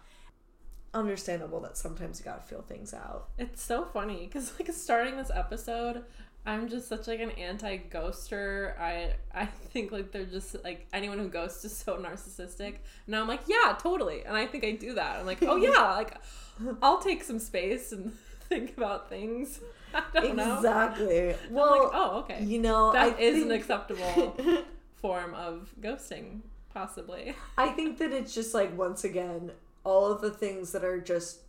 understandable 0.94 1.60
that 1.60 1.78
sometimes 1.78 2.20
you 2.20 2.26
gotta 2.26 2.42
feel 2.42 2.62
things 2.62 2.94
out 2.94 3.28
It's 3.38 3.62
so 3.62 3.86
funny 3.86 4.26
because 4.26 4.54
like 4.60 4.72
starting 4.72 5.18
this 5.18 5.30
episode, 5.34 6.04
I'm 6.46 6.70
just 6.70 6.88
such 6.88 7.08
like 7.08 7.20
an 7.20 7.32
anti-ghoster. 7.32 8.80
I 8.80 9.16
I 9.34 9.46
think 9.46 9.92
like 9.92 10.12
they're 10.12 10.26
just 10.26 10.56
like 10.64 10.88
anyone 10.94 11.20
who 11.20 11.28
ghosts 11.28 11.66
is 11.66 11.76
so 11.76 11.98
narcissistic. 11.98 12.76
And 13.08 13.16
I'm 13.16 13.28
like, 13.28 13.42
yeah, 13.48 13.76
totally. 13.80 14.24
And 14.24 14.38
I 14.38 14.46
think 14.46 14.64
I 14.64 14.72
do 14.72 14.94
that. 14.94 15.18
I'm 15.20 15.26
like, 15.26 15.44
oh 15.44 15.58
yeah, 15.58 15.92
like 15.92 16.16
I'll 16.82 17.00
take 17.00 17.24
some 17.24 17.40
space 17.40 17.92
and 17.92 18.14
think 18.48 18.78
about 18.78 19.10
things. 19.10 19.60
Know. 20.16 20.56
exactly 20.58 21.30
I'm 21.34 21.54
well 21.54 21.84
like, 21.84 21.92
oh 21.94 22.20
okay, 22.20 22.44
you 22.44 22.60
know 22.60 22.92
that 22.94 23.16
I 23.16 23.20
is 23.20 23.44
an 23.44 23.52
acceptable 23.52 24.38
form 24.96 25.34
of 25.34 25.74
ghosting, 25.82 26.42
possibly. 26.74 27.36
I 27.58 27.70
think 27.70 27.98
that 28.00 28.12
it's 28.12 28.34
just 28.34 28.54
like 28.54 28.76
once 28.78 29.04
again 29.04 29.52
all 29.84 30.12
of 30.12 30.22
the 30.22 30.32
things 30.32 30.72
that 30.72 30.84
are 30.84 31.00
just 31.00 31.40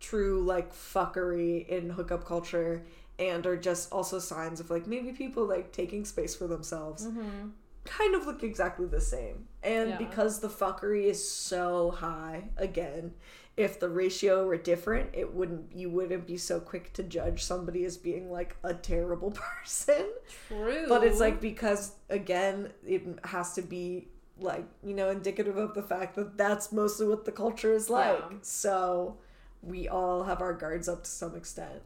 true 0.00 0.42
like 0.42 0.72
fuckery 0.72 1.66
in 1.68 1.90
hookup 1.90 2.24
culture 2.24 2.84
and 3.18 3.46
are 3.46 3.56
just 3.56 3.92
also 3.92 4.18
signs 4.18 4.60
of 4.60 4.70
like 4.70 4.86
maybe 4.86 5.12
people 5.12 5.44
like 5.46 5.72
taking 5.72 6.04
space 6.04 6.34
for 6.34 6.46
themselves 6.46 7.06
Mm-hmm. 7.06 7.48
kind 7.84 8.14
of 8.14 8.26
look 8.26 8.42
exactly 8.42 8.86
the 8.86 9.00
same. 9.00 9.46
And 9.62 9.90
Yeah. 9.90 9.98
because 9.98 10.40
the 10.40 10.48
fuckery 10.48 11.04
is 11.04 11.26
so 11.28 11.90
high, 11.90 12.44
again, 12.56 13.12
if 13.56 13.78
the 13.78 13.88
ratio 13.88 14.46
were 14.46 14.56
different, 14.56 15.10
it 15.12 15.32
wouldn't 15.32 15.74
you 15.74 15.88
wouldn't 15.88 16.26
be 16.26 16.36
so 16.36 16.58
quick 16.58 16.92
to 16.94 17.02
judge 17.02 17.44
somebody 17.44 17.84
as 17.84 17.96
being 17.96 18.30
like 18.30 18.56
a 18.64 18.74
terrible 18.74 19.30
person. 19.62 20.06
True. 20.48 20.86
But 20.88 21.04
it's 21.04 21.20
like 21.20 21.40
because 21.40 21.92
again, 22.10 22.72
it 22.86 23.02
has 23.24 23.54
to 23.54 23.62
be 23.62 24.08
like, 24.40 24.66
you 24.82 24.94
know, 24.94 25.10
indicative 25.10 25.56
of 25.56 25.74
the 25.74 25.82
fact 25.82 26.16
that 26.16 26.36
that's 26.36 26.72
mostly 26.72 27.06
what 27.06 27.24
the 27.24 27.32
culture 27.32 27.72
is 27.72 27.88
like. 27.88 28.18
Yeah. 28.18 28.38
So 28.42 29.18
we 29.62 29.88
all 29.88 30.24
have 30.24 30.40
our 30.40 30.52
guards 30.52 30.88
up 30.88 31.04
to 31.04 31.10
some 31.10 31.36
extent. 31.36 31.82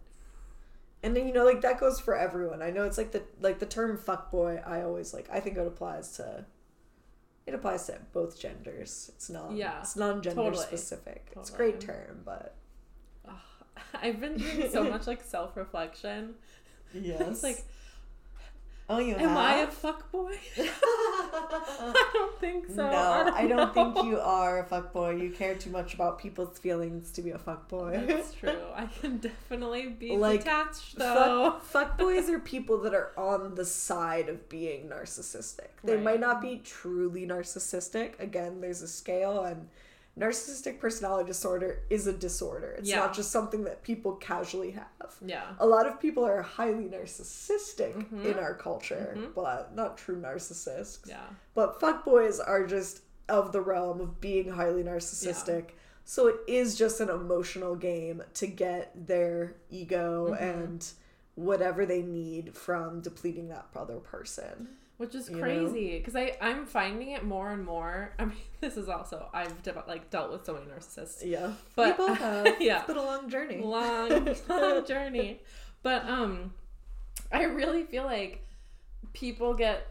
And 1.02 1.14
then 1.14 1.28
you 1.28 1.34
know, 1.34 1.44
like 1.44 1.60
that 1.60 1.78
goes 1.78 2.00
for 2.00 2.16
everyone. 2.16 2.62
I 2.62 2.70
know 2.70 2.84
it's 2.84 2.98
like 2.98 3.12
the 3.12 3.22
like 3.40 3.58
the 3.58 3.66
term 3.66 3.98
fuckboy, 3.98 4.66
I 4.66 4.82
always 4.82 5.12
like 5.12 5.28
I 5.30 5.40
think 5.40 5.58
it 5.58 5.66
applies 5.66 6.12
to 6.16 6.46
it 7.48 7.54
applies 7.54 7.86
to 7.86 7.98
both 8.12 8.38
genders. 8.38 9.10
It's 9.14 9.28
not 9.30 9.52
Yeah, 9.52 9.80
it's 9.80 9.96
non 9.96 10.22
gender 10.22 10.42
totally. 10.42 10.64
specific. 10.66 11.32
It's 11.36 11.50
a 11.50 11.56
great 11.56 11.80
term, 11.80 12.22
but 12.24 12.54
I've 13.94 14.20
been 14.20 14.36
doing 14.36 14.70
so 14.70 14.84
much 14.94 15.06
like 15.06 15.22
self-reflection. 15.24 16.34
yes. 16.94 17.20
It's 17.28 17.42
like, 17.42 17.64
Oh 18.90 18.98
you 18.98 19.14
am 19.16 19.36
I 19.36 19.56
a 19.56 19.58
have? 19.66 19.82
fuckboy? 19.82 20.36
I 20.58 22.10
don't 22.14 22.38
think 22.40 22.66
so. 22.68 22.76
no, 22.90 23.32
I 23.34 23.46
don't 23.46 23.74
think 23.74 23.96
you 24.04 24.18
are 24.18 24.60
a 24.60 24.64
fuckboy. 24.64 25.20
You 25.20 25.30
care 25.30 25.54
too 25.54 25.70
much 25.70 25.94
about 25.94 26.18
people's 26.18 26.58
feelings 26.58 27.10
to 27.12 27.22
be 27.22 27.30
a 27.30 27.38
fuckboy. 27.38 28.06
That's 28.06 28.32
true. 28.32 28.56
I 28.74 28.86
can 28.86 29.18
definitely 29.18 29.88
be 29.88 30.16
Like, 30.16 30.40
detached 30.40 30.96
though. 30.98 31.56
Fuck, 31.62 31.98
fuckboys 31.98 32.28
are 32.30 32.38
people 32.38 32.78
that 32.78 32.94
are 32.94 33.12
on 33.18 33.54
the 33.56 33.64
side 33.64 34.28
of 34.28 34.48
being 34.48 34.88
narcissistic. 34.88 35.68
They 35.84 35.94
Right. 35.96 36.02
might 36.02 36.20
not 36.20 36.40
be 36.40 36.60
truly 36.64 37.26
narcissistic. 37.26 38.18
Again, 38.20 38.60
there's 38.60 38.82
a 38.82 38.88
scale, 38.88 39.44
and 39.44 39.68
narcissistic 40.18 40.80
personality 40.80 41.26
disorder 41.26 41.80
is 41.90 42.06
a 42.06 42.12
disorder. 42.12 42.72
It's 42.78 42.88
Yeah. 42.88 42.96
not 42.96 43.14
just 43.14 43.30
something 43.30 43.64
that 43.64 43.82
people 43.82 44.16
casually 44.16 44.72
have. 44.72 45.14
Yeah. 45.24 45.54
A 45.58 45.66
lot 45.66 45.86
of 45.86 46.00
people 46.00 46.24
are 46.24 46.42
highly 46.42 46.84
narcissistic 46.86 48.08
Mhm. 48.10 48.24
in 48.24 48.38
our 48.38 48.54
culture, 48.54 49.14
Mhm. 49.16 49.34
but 49.34 49.74
not 49.74 49.96
true 49.96 50.16
narcissists. 50.20 51.06
Yeah. 51.08 51.26
But 51.54 51.80
fuckboys 51.80 52.40
are 52.44 52.66
just 52.66 53.02
of 53.28 53.52
the 53.52 53.60
realm 53.60 54.00
of 54.00 54.20
being 54.20 54.48
highly 54.50 54.82
narcissistic. 54.82 55.70
So 56.04 56.26
it 56.28 56.40
is 56.46 56.74
just 56.76 57.00
an 57.00 57.10
emotional 57.10 57.76
game 57.76 58.22
to 58.34 58.46
get 58.46 59.06
their 59.06 59.54
ego 59.70 60.30
Mhm. 60.30 60.40
and 60.40 60.92
whatever 61.34 61.84
they 61.86 62.02
need 62.02 62.56
from 62.56 63.00
depleting 63.02 63.48
that 63.48 63.66
other 63.76 63.98
person. 63.98 64.76
Which 64.98 65.14
is 65.14 65.28
crazy 65.28 65.98
because 65.98 66.14
I 66.16 66.36
I'm 66.40 66.66
finding 66.66 67.10
it 67.12 67.24
more 67.24 67.50
and 67.52 67.64
more. 67.64 68.12
I 68.18 68.24
mean, 68.26 68.36
this 68.60 68.76
is 68.76 68.88
also 68.88 69.28
I've 69.32 69.62
de- 69.62 69.84
like 69.86 70.10
dealt 70.10 70.30
with 70.32 70.44
so 70.44 70.54
many 70.54 70.66
narcissists. 70.66 71.24
Yeah. 71.24 71.52
But- 71.76 71.98
we 71.98 72.06
both 72.06 72.18
have. 72.26 72.60
yeah. 72.60 72.78
It's 72.78 72.86
been 72.88 72.96
a 72.96 73.02
long 73.02 73.30
journey. 73.30 73.60
long, 73.62 74.28
long 74.48 74.84
journey. 74.86 75.40
But 75.82 76.04
um, 76.08 76.52
I 77.32 77.44
really 77.44 77.84
feel 77.84 78.04
like 78.04 78.44
people 79.12 79.54
get, 79.54 79.86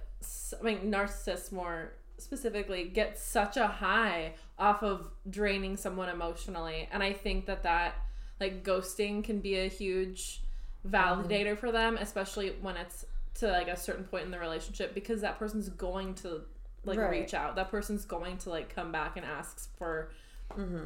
I 0.60 0.64
mean, 0.64 0.92
narcissists 0.92 1.52
more 1.52 1.94
specifically 2.18 2.84
get 2.86 3.18
such 3.18 3.56
a 3.58 3.68
high 3.68 4.34
off 4.60 4.84
of 4.84 5.12
draining 5.30 5.78
someone 5.78 6.10
emotionally, 6.10 6.90
and 6.92 7.02
I 7.02 7.14
think 7.14 7.46
that 7.46 7.64
that 7.64 7.94
like 8.42 8.64
ghosting 8.64 9.24
can 9.24 9.40
be 9.40 9.56
a 9.60 9.68
huge 9.70 10.42
validator 10.88 11.58
for 11.58 11.72
them, 11.72 11.96
especially 11.98 12.54
when 12.62 12.76
it's 12.76 13.06
to 13.38 13.48
like 13.48 13.68
a 13.68 13.78
certain 13.78 14.04
point 14.04 14.26
in 14.26 14.32
the 14.32 14.40
relationship 14.40 14.94
because 14.94 15.22
that 15.22 15.38
person's 15.40 15.70
going 15.70 16.14
to 16.16 16.42
like 16.86 16.98
Right. 17.00 17.22
reach 17.22 17.34
out. 17.34 17.56
That 17.56 17.70
person's 17.70 18.06
going 18.06 18.38
to 18.40 18.50
like 18.50 18.74
come 18.74 18.92
back 18.92 19.18
and 19.18 19.26
ask 19.26 19.76
for 19.78 20.12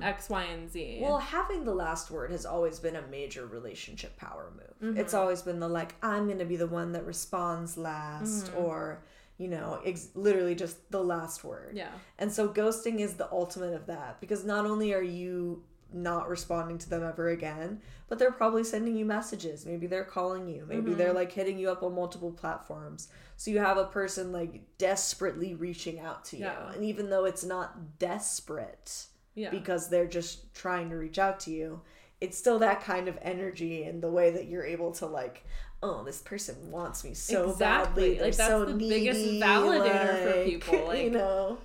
X, 0.01 0.27
Y, 0.29 0.43
and 0.43 0.69
Z. 0.71 0.99
Well, 1.01 1.19
having 1.19 1.63
the 1.65 1.73
last 1.75 2.09
word 2.09 2.31
has 2.31 2.45
always 2.47 2.79
been 2.79 2.95
a 2.95 3.03
major 3.07 3.45
relationship 3.45 4.17
power 4.17 4.51
move. 4.55 4.97
It's 4.97 5.13
Mm-hmm. 5.13 5.21
always 5.21 5.41
been 5.43 5.59
the 5.59 5.67
like, 5.69 5.93
I'm 6.01 6.25
going 6.25 6.39
to 6.39 6.45
be 6.45 6.55
the 6.55 6.65
one 6.67 6.93
that 6.93 7.05
responds 7.05 7.77
last, 7.77 8.47
Mm-hmm. 8.47 8.57
or, 8.57 9.03
you 9.37 9.47
know, 9.47 9.79
ex- 9.85 10.09
literally 10.15 10.55
just 10.55 10.89
the 10.91 11.03
last 11.03 11.43
word. 11.43 11.73
yeah. 11.77 11.91
And 12.17 12.31
so 12.31 12.49
ghosting 12.49 12.99
is 12.99 13.13
the 13.13 13.31
ultimate 13.31 13.73
of 13.75 13.85
that 13.85 14.19
because 14.19 14.43
not 14.43 14.65
only 14.65 14.93
are 14.95 15.03
you 15.03 15.63
not 15.93 16.29
responding 16.29 16.77
to 16.79 16.89
them 16.89 17.03
ever 17.03 17.29
again, 17.29 17.81
but 18.07 18.17
they're 18.19 18.31
probably 18.31 18.63
sending 18.63 18.95
you 18.95 19.05
messages. 19.05 19.65
Maybe 19.65 19.87
they're 19.87 20.03
calling 20.03 20.47
you. 20.47 20.65
Maybe 20.67 20.81
Mm-hmm. 20.91 20.97
they're 20.97 21.13
like 21.13 21.31
hitting 21.31 21.57
you 21.57 21.69
up 21.69 21.83
on 21.83 21.95
multiple 21.95 22.31
platforms. 22.31 23.09
So 23.37 23.51
you 23.51 23.59
have 23.59 23.77
a 23.77 23.85
person 23.85 24.31
like 24.31 24.61
desperately 24.77 25.53
reaching 25.55 25.99
out 25.99 26.25
to 26.25 26.37
you. 26.37 26.45
Yeah. 26.45 26.71
And 26.73 26.83
even 26.85 27.09
though 27.09 27.25
it's 27.25 27.43
not 27.43 27.99
desperate 27.99 29.07
Yeah. 29.35 29.49
because 29.49 29.89
they're 29.89 30.07
just 30.07 30.53
trying 30.53 30.89
to 30.89 30.95
reach 30.97 31.19
out 31.19 31.39
to 31.41 31.51
you, 31.51 31.81
it's 32.19 32.37
still 32.37 32.59
that 32.59 32.81
kind 32.83 33.07
of 33.07 33.17
energy 33.21 33.83
and 33.83 34.01
the 34.01 34.11
way 34.11 34.29
that 34.31 34.47
you're 34.47 34.65
able 34.65 34.91
to 34.93 35.05
like 35.05 35.43
oh, 35.83 36.03
this 36.03 36.21
person 36.21 36.69
wants 36.69 37.03
me 37.03 37.11
so 37.15 37.49
Exactly. 37.49 37.57
badly. 37.57 38.13
They're 38.13 38.25
Like, 38.27 38.35
that's 38.35 38.49
so 38.51 38.65
the 38.65 38.73
biggest 38.75 39.19
needy, 39.19 39.41
validator 39.41 40.23
for 40.23 40.37
like, 40.37 40.45
people, 40.45 40.95
you 40.95 41.09
know, 41.09 41.57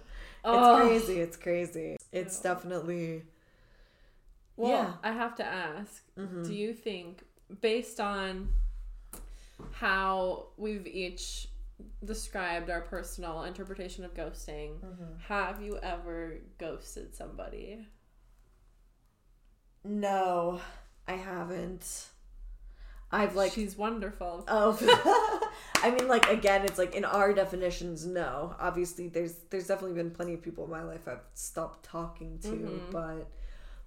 Oh. 0.43 0.79
it's 0.89 1.05
crazy. 1.05 1.21
It's 1.21 1.37
crazy. 1.37 1.97
It's 2.13 2.41
definitely 2.41 3.25
Well, 4.57 4.71
Yeah. 4.71 4.93
I 5.03 5.13
have 5.13 5.35
to 5.37 5.45
ask 5.45 6.03
Mm-hmm. 6.19 6.43
do 6.45 6.55
you 6.55 6.73
think, 6.75 7.23
based 7.61 8.01
on 8.01 8.49
how 9.73 10.47
we've 10.57 10.87
each 10.87 11.49
described 12.05 12.71
our 12.71 12.81
personal 12.81 13.43
interpretation 13.45 14.05
of 14.05 14.15
ghosting, 14.15 14.79
Mm-hmm. 14.81 15.19
have 15.29 15.61
you 15.63 15.79
ever 15.83 16.35
ghosted 16.59 17.15
somebody? 17.15 17.87
no, 19.85 20.61
I 21.07 21.13
haven't. 21.13 22.07
I've 23.13 23.37
like 23.37 23.53
She's 23.53 23.77
wonderful. 23.79 24.45
Oh, 24.49 24.77
I 25.83 25.91
mean, 25.93 26.09
like 26.09 26.29
again, 26.29 26.65
it's 26.65 26.77
like 26.79 26.95
in 26.97 27.05
our 27.05 27.33
definitions, 27.33 28.05
no. 28.05 28.57
Obviously, 28.59 29.09
there's 29.09 29.35
there's 29.51 29.69
definitely 29.69 29.95
been 29.97 30.11
plenty 30.11 30.35
of 30.35 30.43
people 30.43 30.65
in 30.65 30.71
my 30.71 30.83
life 30.83 31.07
I've 31.07 31.21
stopped 31.35 31.85
talking 31.85 32.39
to, 32.41 32.49
Mm-hmm. 32.49 32.91
but 32.91 33.29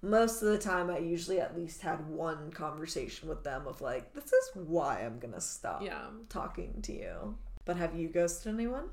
most 0.02 0.42
of 0.42 0.48
the 0.48 0.58
time, 0.58 0.90
I 0.90 0.98
usually 0.98 1.40
at 1.40 1.56
least 1.56 1.82
had 1.82 2.08
one 2.08 2.50
conversation 2.52 3.28
with 3.28 3.44
them 3.44 3.66
of 3.66 3.80
like, 3.80 4.12
this 4.14 4.32
is 4.32 4.50
why 4.54 5.02
I'm 5.02 5.18
gonna 5.18 5.40
stop 5.40 5.82
Yeah. 5.82 6.06
talking 6.28 6.80
to 6.82 6.92
you. 6.92 7.36
But 7.64 7.76
have 7.76 7.94
you 7.94 8.08
ghosted 8.08 8.52
anyone? 8.54 8.88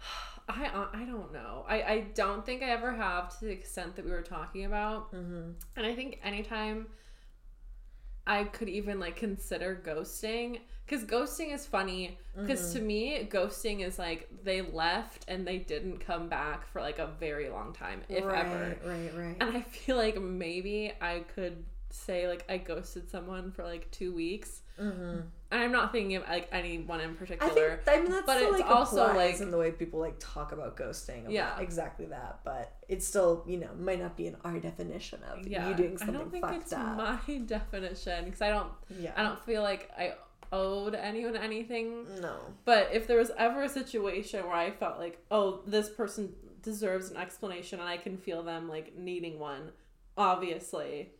I 0.48 0.66
uh, 0.66 0.88
I 0.92 1.04
don't 1.04 1.32
know. 1.32 1.64
I 1.68 1.82
I 1.82 2.00
don't 2.14 2.44
think 2.44 2.62
I 2.62 2.70
ever 2.70 2.92
have 2.92 3.38
to 3.38 3.44
the 3.46 3.52
extent 3.52 3.96
that 3.96 4.04
we 4.04 4.10
were 4.10 4.22
talking 4.22 4.64
about. 4.64 5.12
Mm-hmm. 5.12 5.50
And 5.76 5.86
I 5.86 5.94
think 5.94 6.18
anytime 6.24 6.86
I 8.36 8.44
could 8.44 8.68
even 8.68 9.00
like 9.00 9.16
consider 9.16 9.70
ghosting, 9.84 10.60
because 10.86 11.04
ghosting 11.04 11.52
is 11.52 11.66
funny. 11.66 12.18
Because 12.40 12.60
Mm-hmm. 12.60 12.78
to 12.78 12.84
me, 12.84 13.28
ghosting 13.30 13.84
is 13.88 13.98
like 13.98 14.28
they 14.44 14.60
left 14.62 15.24
and 15.28 15.46
they 15.46 15.58
didn't 15.58 15.98
come 15.98 16.28
back 16.28 16.66
for 16.72 16.80
like 16.80 16.98
a 17.00 17.08
very 17.18 17.48
long 17.50 17.72
time, 17.72 18.02
if 18.08 18.24
right, 18.24 18.46
ever. 18.46 18.76
right, 18.86 19.12
right. 19.16 19.36
And 19.40 19.56
I 19.56 19.62
feel 19.62 19.96
like 19.96 20.20
maybe 20.20 20.92
I 21.00 21.24
could 21.34 21.56
say 21.90 22.28
like 22.28 22.44
I 22.48 22.56
ghosted 22.58 23.10
someone 23.10 23.50
for 23.50 23.64
like 23.64 23.90
two 23.90 24.12
weeks. 24.14 24.62
Mm-hmm. 24.80 25.20
And 25.52 25.60
I'm 25.64 25.72
not 25.72 25.90
thinking 25.90 26.14
of 26.16 26.28
like 26.28 26.48
anyone 26.52 27.00
in 27.00 27.10
I 27.10 27.12
particular. 27.14 27.80
think 27.84 27.98
I 27.98 28.00
mean 28.02 28.12
that's 28.12 28.24
but 28.26 28.36
still, 28.38 28.52
it's 28.54 28.60
like 28.62 28.70
also, 28.70 29.14
like- 29.14 29.40
in 29.40 29.50
the 29.50 29.58
way 29.58 29.72
people 29.72 29.98
like 29.98 30.14
talk 30.20 30.52
about 30.52 30.76
ghosting. 30.76 31.24
Yeah. 31.28 31.58
exactly 31.58 32.06
that. 32.06 32.40
But 32.44 32.72
it's 32.88 33.06
still 33.06 33.44
you 33.46 33.58
know 33.58 33.68
might 33.78 34.00
not 34.00 34.16
be 34.16 34.26
in 34.28 34.36
our 34.44 34.58
definition 34.60 35.20
of 35.24 35.46
yeah, 35.46 35.68
you 35.68 35.74
doing 35.74 35.94
I 35.94 35.96
something 35.96 36.14
don't 36.14 36.30
think 36.30 36.44
fucked 36.44 36.62
it's 36.62 36.72
up. 36.72 36.96
my 36.96 37.38
definition 37.46 38.24
because 38.26 38.40
I 38.42 38.50
don't. 38.50 38.70
yeah, 38.98 39.12
I 39.16 39.22
don't 39.24 39.44
feel 39.44 39.62
like 39.62 39.90
I 39.98 40.14
owed 40.52 40.94
anyone 40.94 41.36
anything. 41.36 42.06
no. 42.20 42.36
But 42.64 42.90
if 42.92 43.06
there 43.06 43.18
was 43.18 43.30
ever 43.36 43.62
a 43.62 43.68
situation 43.68 44.44
where 44.44 44.54
I 44.56 44.70
felt 44.70 44.98
like, 44.98 45.18
oh, 45.30 45.62
this 45.66 45.88
person 45.88 46.32
deserves 46.62 47.10
an 47.10 47.16
explanation 47.16 47.80
and 47.80 47.88
I 47.88 47.96
can 47.96 48.16
feel 48.18 48.42
them 48.42 48.68
like 48.68 48.96
needing 48.96 49.38
one, 49.38 49.70
obviously 50.16 51.10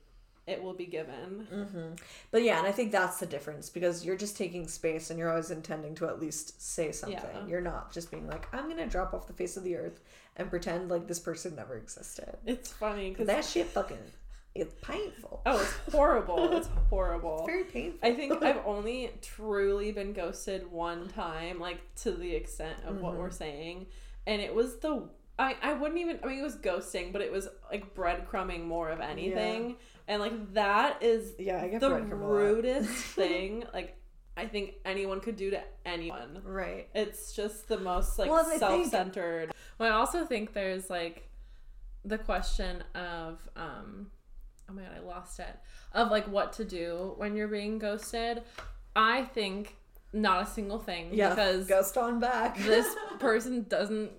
it 0.50 0.62
will 0.62 0.74
be 0.74 0.86
given. 0.86 1.46
hmm 1.50 1.94
But 2.30 2.42
yeah, 2.42 2.58
and 2.58 2.66
I 2.66 2.72
think 2.72 2.92
that's 2.92 3.18
the 3.18 3.26
difference 3.26 3.70
because 3.70 4.04
you're 4.04 4.16
just 4.16 4.36
taking 4.36 4.66
space 4.68 5.10
and 5.10 5.18
you're 5.18 5.30
always 5.30 5.50
intending 5.50 5.94
to 5.96 6.06
at 6.06 6.20
least 6.20 6.60
say 6.60 6.92
something. 6.92 7.18
Yeah. 7.18 7.46
You're 7.46 7.60
not 7.60 7.92
just 7.92 8.10
being 8.10 8.26
like, 8.26 8.46
I'm 8.54 8.68
gonna 8.68 8.86
drop 8.86 9.14
off 9.14 9.26
the 9.26 9.32
face 9.32 9.56
of 9.56 9.64
the 9.64 9.76
earth 9.76 10.00
and 10.36 10.50
pretend 10.50 10.90
like 10.90 11.06
this 11.06 11.18
person 11.18 11.54
never 11.56 11.76
existed. 11.76 12.36
It's 12.46 12.70
funny 12.72 13.12
Cause 13.14 13.26
that 13.26 13.44
shit 13.44 13.66
fucking 13.68 13.98
it's 14.52 14.74
painful. 14.82 15.42
oh, 15.46 15.60
it's 15.62 15.72
horrible. 15.94 16.56
it's 16.56 16.68
horrible. 16.88 17.36
It's 17.38 17.46
very 17.46 17.64
painful. 17.64 18.00
I 18.02 18.14
think 18.14 18.42
I've 18.42 18.60
only 18.66 19.10
truly 19.22 19.92
been 19.92 20.12
ghosted 20.12 20.70
one 20.72 21.06
time, 21.08 21.60
like 21.60 21.80
to 22.02 22.10
the 22.10 22.34
extent 22.34 22.76
of 22.84 23.00
what 23.00 23.12
Mm-hmm. 23.12 23.20
we're 23.22 23.30
saying, 23.30 23.86
and 24.26 24.42
it 24.42 24.52
was 24.54 24.78
the 24.78 25.08
I 25.38 25.54
I 25.62 25.72
wouldn't 25.74 26.00
even 26.00 26.18
I 26.22 26.26
mean 26.26 26.40
it 26.40 26.42
was 26.42 26.56
ghosting, 26.56 27.12
but 27.12 27.22
it 27.22 27.30
was 27.30 27.48
like 27.70 27.94
breadcrumbing 27.94 28.64
more 28.64 28.90
of 28.90 29.00
anything, 29.00 29.76
and 30.10 30.20
like 30.20 30.52
that 30.54 31.02
is 31.02 31.32
yeah, 31.38 31.62
I 31.62 31.68
get 31.68 31.80
the 31.80 31.88
breadcrumb 31.88 32.20
a 32.20 32.26
lot. 32.26 32.30
rudest 32.32 32.88
thing 33.16 33.64
like 33.72 33.96
I 34.36 34.46
think 34.46 34.74
anyone 34.84 35.20
could 35.20 35.36
do 35.36 35.50
to 35.50 35.60
anyone. 35.84 36.40
Right. 36.44 36.88
It's 36.94 37.32
just 37.34 37.68
the 37.68 37.78
most 37.78 38.18
like 38.18 38.30
Well, 38.30 38.40
I 38.46 38.48
think- 38.58 38.60
self-centered. 38.60 39.52
Well, 39.78 39.90
I 39.92 39.94
also 39.94 40.24
think 40.24 40.52
there's 40.52 40.88
like 40.90 41.28
the 42.04 42.18
question 42.18 42.82
of 42.94 43.48
um 43.56 44.10
oh 44.68 44.72
my 44.72 44.82
god, 44.82 44.92
I 44.96 45.00
lost 45.00 45.40
it. 45.40 45.56
Of 45.92 46.10
like 46.10 46.26
what 46.28 46.52
to 46.54 46.64
do 46.64 47.14
when 47.16 47.36
you're 47.36 47.48
being 47.48 47.78
ghosted. 47.78 48.42
I 48.96 49.22
think 49.24 49.76
not 50.12 50.42
a 50.42 50.46
single 50.46 50.78
thing 50.78 51.10
Yeah. 51.12 51.30
because 51.30 51.66
ghost 51.66 51.96
on 51.96 52.18
back. 52.20 52.58
this 52.58 52.86
person 53.20 53.64
doesn't 53.68 54.10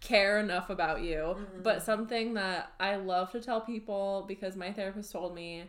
care 0.00 0.38
enough 0.40 0.70
about 0.70 1.02
you. 1.02 1.16
Mm-hmm. 1.18 1.62
But 1.62 1.82
something 1.82 2.34
that 2.34 2.72
I 2.80 2.96
love 2.96 3.30
to 3.32 3.40
tell 3.40 3.60
people 3.60 4.24
because 4.26 4.56
my 4.56 4.72
therapist 4.72 5.12
told 5.12 5.34
me 5.34 5.64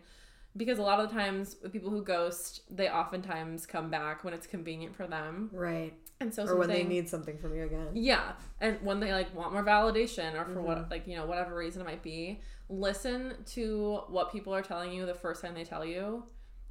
because 0.58 0.80
a 0.80 0.82
lot 0.82 1.00
of 1.00 1.10
the 1.10 1.16
times 1.16 1.56
with 1.64 1.72
people 1.72 1.90
who 1.90 2.04
ghost, 2.04 2.62
they 2.70 2.90
oftentimes 2.90 3.66
come 3.66 3.90
back 3.90 4.24
when 4.24 4.34
it's 4.34 4.48
convenient 4.48 4.96
for 4.96 5.08
them. 5.08 5.50
right. 5.54 5.94
And 6.20 6.32
so 6.32 6.46
Or 6.46 6.56
when 6.58 6.70
they 6.70 6.84
need 6.84 7.10
something 7.10 7.38
from 7.40 7.56
you 7.56 7.64
again. 7.64 7.88
yeah, 7.94 8.34
and 8.60 8.80
when 8.84 9.00
they 9.00 9.12
like 9.12 9.34
want 9.36 9.54
more 9.54 9.64
validation 9.64 10.36
or 10.40 10.46
for 10.46 10.52
Mm-hmm. 10.60 10.64
what 10.64 10.92
like 10.92 11.08
you 11.08 11.16
know 11.16 11.26
whatever 11.26 11.56
reason 11.56 11.82
it 11.82 11.86
might 11.86 12.04
be, 12.04 12.42
listen 12.70 13.34
to 13.54 14.02
what 14.08 14.32
people 14.32 14.54
are 14.54 14.62
telling 14.62 14.92
you 14.94 15.06
the 15.08 15.16
first 15.16 15.42
time 15.42 15.56
they 15.56 15.64
tell 15.64 15.84
you. 15.84 16.24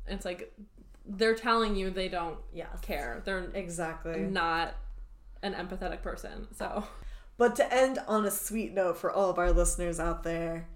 And 0.06 0.14
it's 0.16 0.24
like 0.24 0.52
they're 1.04 1.34
telling 1.34 1.74
you 1.74 1.90
they 1.90 2.08
don't 2.08 2.38
Yes. 2.54 2.78
care. 2.82 3.22
They're 3.24 3.50
Exactly. 3.54 4.20
not 4.20 4.74
an 5.42 5.54
empathetic 5.54 6.00
person. 6.02 6.46
So 6.54 6.84
But 7.40 7.56
to 7.56 7.72
end 7.72 7.98
on 8.06 8.26
a 8.26 8.30
sweet 8.30 8.74
note 8.74 8.98
for 8.98 9.10
all 9.10 9.30
of 9.30 9.38
our 9.38 9.50
listeners 9.50 9.98
out 9.98 10.24
there, 10.24 10.68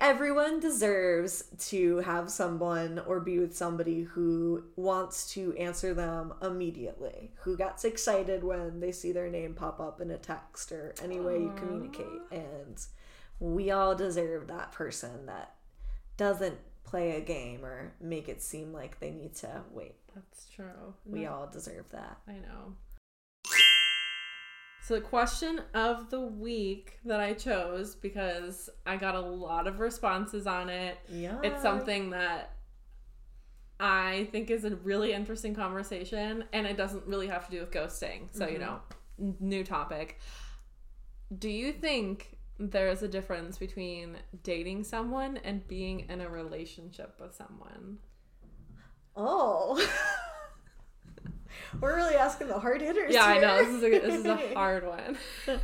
everyone 0.00 0.58
deserves 0.58 1.44
to 1.68 1.98
have 1.98 2.30
someone 2.30 2.98
or 3.06 3.20
be 3.20 3.38
with 3.38 3.54
somebody 3.54 4.04
who 4.04 4.64
wants 4.76 5.30
to 5.34 5.54
answer 5.58 5.92
them 5.92 6.32
immediately, 6.40 7.30
who 7.42 7.58
gets 7.58 7.84
excited 7.84 8.42
when 8.42 8.80
they 8.80 8.90
see 8.90 9.12
their 9.12 9.28
name 9.28 9.52
pop 9.52 9.78
up 9.78 10.00
in 10.00 10.10
a 10.10 10.16
text 10.16 10.72
or 10.72 10.94
any 11.04 11.20
way 11.20 11.40
you 11.40 11.52
communicate. 11.58 12.22
And 12.32 12.82
we 13.38 13.70
all 13.70 13.94
deserve 13.94 14.46
that 14.46 14.72
person 14.72 15.26
that 15.26 15.56
doesn't 16.16 16.56
play 16.84 17.16
a 17.18 17.20
game 17.20 17.66
or 17.66 17.92
make 18.00 18.30
it 18.30 18.40
seem 18.40 18.72
like 18.72 18.98
they 18.98 19.10
need 19.10 19.34
to 19.34 19.60
wait. 19.72 19.96
that's 20.14 20.48
true. 20.48 20.94
We 21.04 21.24
No, 21.24 21.32
all 21.34 21.50
deserve 21.52 21.90
that. 21.90 22.16
I 22.26 22.32
know. 22.32 22.76
So 24.86 24.94
the 24.94 25.00
question 25.00 25.62
of 25.74 26.10
the 26.10 26.20
week 26.20 27.00
that 27.06 27.18
I 27.18 27.32
chose 27.32 27.96
because 27.96 28.70
I 28.86 28.96
got 28.96 29.16
a 29.16 29.20
lot 29.20 29.66
of 29.66 29.80
responses 29.80 30.46
on 30.46 30.68
it. 30.68 30.96
Yeah. 31.08 31.40
It's 31.42 31.60
something 31.60 32.10
that 32.10 32.52
I 33.80 34.28
think 34.30 34.48
is 34.48 34.64
a 34.64 34.76
really 34.76 35.12
interesting 35.12 35.56
conversation, 35.56 36.44
and 36.52 36.68
it 36.68 36.76
doesn't 36.76 37.04
really 37.04 37.26
have 37.26 37.46
to 37.46 37.50
do 37.50 37.58
with 37.58 37.72
ghosting. 37.72 38.28
So, 38.30 38.46
you 38.46 38.60
mm-hmm. 38.60 39.26
know, 39.26 39.34
new 39.40 39.64
topic. 39.64 40.20
Do 41.36 41.48
you 41.48 41.72
think 41.72 42.38
there 42.60 42.88
is 42.88 43.02
a 43.02 43.08
difference 43.08 43.58
between 43.58 44.18
dating 44.44 44.84
someone 44.84 45.38
and 45.38 45.66
being 45.66 46.06
in 46.08 46.20
a 46.20 46.28
relationship 46.28 47.18
with 47.20 47.34
someone? 47.34 47.98
Oh. 49.16 49.84
We're 51.80 51.96
really 51.96 52.14
asking 52.14 52.48
the 52.48 52.58
hard 52.58 52.80
hitters. 52.80 53.12
Yeah, 53.12 53.24
I 53.24 53.38
know. 53.38 53.64
This 53.64 53.74
is 53.74 53.82
a, 53.82 53.90
this 53.90 54.14
is 54.20 54.26
a 54.26 54.36
hard 54.54 54.86
one. 54.86 55.18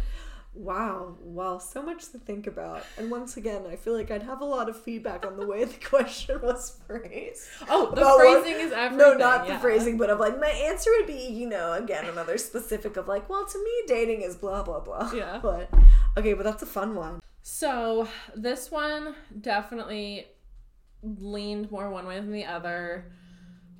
Wow, 0.54 1.16
wow, 1.22 1.56
so 1.56 1.82
much 1.82 2.10
to 2.10 2.18
think 2.18 2.46
about. 2.46 2.84
And 2.98 3.10
once 3.10 3.38
again, 3.38 3.62
I 3.70 3.76
feel 3.76 3.94
like 3.94 4.10
I'd 4.10 4.22
have 4.22 4.42
a 4.42 4.44
lot 4.44 4.68
of 4.68 4.78
feedback 4.78 5.24
on 5.24 5.38
the 5.38 5.46
way 5.46 5.64
the 5.64 5.82
question 5.82 6.42
was 6.42 6.78
phrased. 6.86 7.48
Oh, 7.70 7.86
the 7.86 8.02
About 8.02 8.18
phrasing 8.18 8.60
is 8.60 8.70
everything. 8.70 8.98
No, 8.98 9.14
not 9.14 9.46
yeah. 9.46 9.54
the 9.54 9.60
phrasing, 9.60 9.96
but 9.96 10.10
of 10.10 10.20
like 10.20 10.38
my 10.38 10.50
answer 10.50 10.90
would 10.98 11.06
be, 11.06 11.26
you 11.26 11.48
know, 11.48 11.72
again 11.72 12.04
another 12.04 12.36
specific 12.36 12.98
of 12.98 13.08
like, 13.08 13.30
well, 13.30 13.46
to 13.46 13.64
me, 13.64 13.70
dating 13.86 14.20
is 14.20 14.36
blah 14.36 14.62
blah 14.62 14.80
blah. 14.80 15.10
Yeah. 15.14 15.40
But 15.42 15.72
okay, 16.18 16.34
but 16.34 16.42
that's 16.44 16.62
a 16.62 16.66
fun 16.66 16.94
one. 16.96 17.22
So 17.42 18.06
this 18.36 18.70
one 18.70 19.14
definitely 19.40 20.26
leaned 21.02 21.70
more 21.70 21.88
one 21.88 22.06
way 22.06 22.16
than 22.16 22.30
the 22.30 22.44
other. 22.44 23.10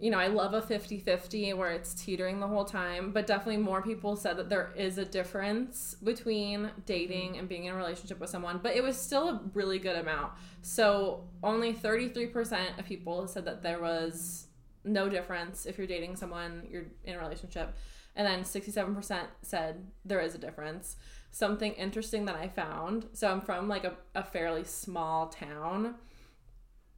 You 0.03 0.11
know, 0.11 0.19
I 0.19 0.27
love 0.27 0.53
a 0.53 0.61
50 0.61 0.99
50 0.99 1.53
where 1.53 1.71
it's 1.71 1.95
teetering 1.95 2.41
the 2.41 2.49
whole 2.49 2.65
time, 2.65 3.12
but 3.12 3.25
definitely 3.25 3.62
more 3.62 3.81
people 3.81 4.17
said 4.17 4.37
that 4.37 4.49
there 4.49 4.73
is 4.77 4.99
a 4.99 5.05
difference 5.05 5.95
between 6.03 6.73
dating 6.87 7.31
mm-hmm. 7.31 7.38
and 7.38 7.49
being 7.49 7.67
in 7.67 7.75
a 7.75 7.77
relationship 7.77 8.19
with 8.19 8.29
someone, 8.29 8.59
but 8.61 8.75
it 8.75 8.83
was 8.83 8.97
still 8.97 9.29
a 9.29 9.41
really 9.55 9.79
good 9.79 9.95
amount. 9.95 10.33
So 10.61 11.29
only 11.41 11.73
33% 11.73 12.81
of 12.81 12.85
people 12.85 13.29
said 13.29 13.45
that 13.45 13.62
there 13.62 13.81
was 13.81 14.49
no 14.83 15.09
difference 15.09 15.67
if 15.67 15.79
you're 15.79 15.87
dating 15.87 16.17
someone, 16.17 16.67
you're 16.69 16.87
in 17.05 17.15
a 17.15 17.21
relationship. 17.21 17.77
And 18.17 18.27
then 18.27 18.43
67% 18.43 19.21
said 19.43 19.87
there 20.05 20.21
is 20.21 20.35
a 20.35 20.38
difference. 20.38 20.97
Something 21.31 21.75
interesting 21.75 22.25
that 22.25 22.35
I 22.35 22.49
found 22.49 23.07
so 23.12 23.31
I'm 23.31 23.41
from 23.41 23.69
like 23.69 23.85
a, 23.85 23.95
a 24.17 24.25
fairly 24.25 24.65
small 24.65 25.29
town. 25.29 25.95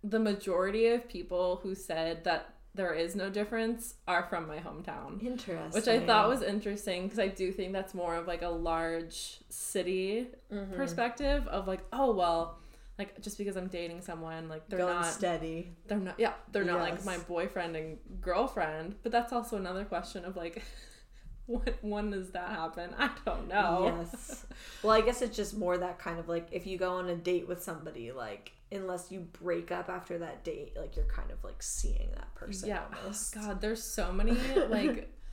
The 0.02 0.18
majority 0.18 0.86
of 0.86 1.06
people 1.06 1.60
who 1.62 1.74
said 1.74 2.24
that 2.24 2.53
there 2.74 2.92
is 2.92 3.14
no 3.14 3.30
difference 3.30 3.94
are 4.08 4.24
from 4.24 4.48
my 4.48 4.58
hometown, 4.58 5.22
Interesting. 5.22 5.70
which 5.70 5.86
I 5.88 6.00
thought 6.04 6.28
was 6.28 6.42
interesting 6.42 7.04
because 7.04 7.18
I 7.20 7.28
do 7.28 7.52
think 7.52 7.72
that's 7.72 7.94
more 7.94 8.16
of 8.16 8.26
like 8.26 8.42
a 8.42 8.48
large 8.48 9.38
city 9.48 10.26
Mm-hmm. 10.52 10.74
perspective 10.74 11.46
of 11.48 11.66
like, 11.68 11.80
oh, 11.92 12.12
well, 12.14 12.58
like 12.98 13.20
just 13.20 13.38
because 13.38 13.56
I'm 13.56 13.68
dating 13.68 14.02
someone, 14.02 14.48
like 14.48 14.68
they're 14.68 14.78
going 14.80 14.94
not 14.94 15.06
steady. 15.06 15.72
they're 15.88 15.98
not 15.98 16.18
yeah 16.18 16.32
they're 16.52 16.64
not 16.64 16.80
like 16.80 17.04
my 17.04 17.18
boyfriend 17.18 17.74
and 17.76 17.98
girlfriend 18.20 18.94
but 19.02 19.10
that's 19.10 19.32
also 19.32 19.56
another 19.56 19.84
question 19.84 20.24
of 20.24 20.36
like 20.36 20.62
when, 21.46 21.74
when 21.82 22.10
does 22.10 22.30
that 22.30 22.48
happen 22.50 22.90
i 22.98 23.10
don't 23.26 23.48
know 23.48 23.92
Yes. 24.00 24.46
Well, 24.82 24.92
I 24.92 25.00
guess 25.00 25.22
it's 25.22 25.36
just 25.36 25.56
more 25.56 25.76
that 25.76 25.98
kind 25.98 26.18
of 26.20 26.28
like 26.28 26.48
if 26.52 26.66
you 26.66 26.78
go 26.78 26.92
on 26.92 27.08
a 27.08 27.16
date 27.16 27.46
with 27.48 27.62
somebody, 27.62 28.12
like 28.12 28.52
unless 28.76 29.10
you 29.10 29.20
break 29.42 29.70
up 29.70 29.88
after 29.88 30.18
that 30.18 30.44
date, 30.44 30.76
like 30.76 30.96
you're 30.96 31.04
kind 31.06 31.30
of 31.30 31.42
like 31.44 31.62
seeing 31.62 32.08
that 32.14 32.34
person. 32.34 32.68
yeah 32.68 32.82
oh, 32.92 32.98
almost. 32.98 33.36
oh, 33.36 33.40
god 33.42 33.60
there's 33.60 33.82
so 33.82 34.12
many 34.12 34.32
like 34.68 35.10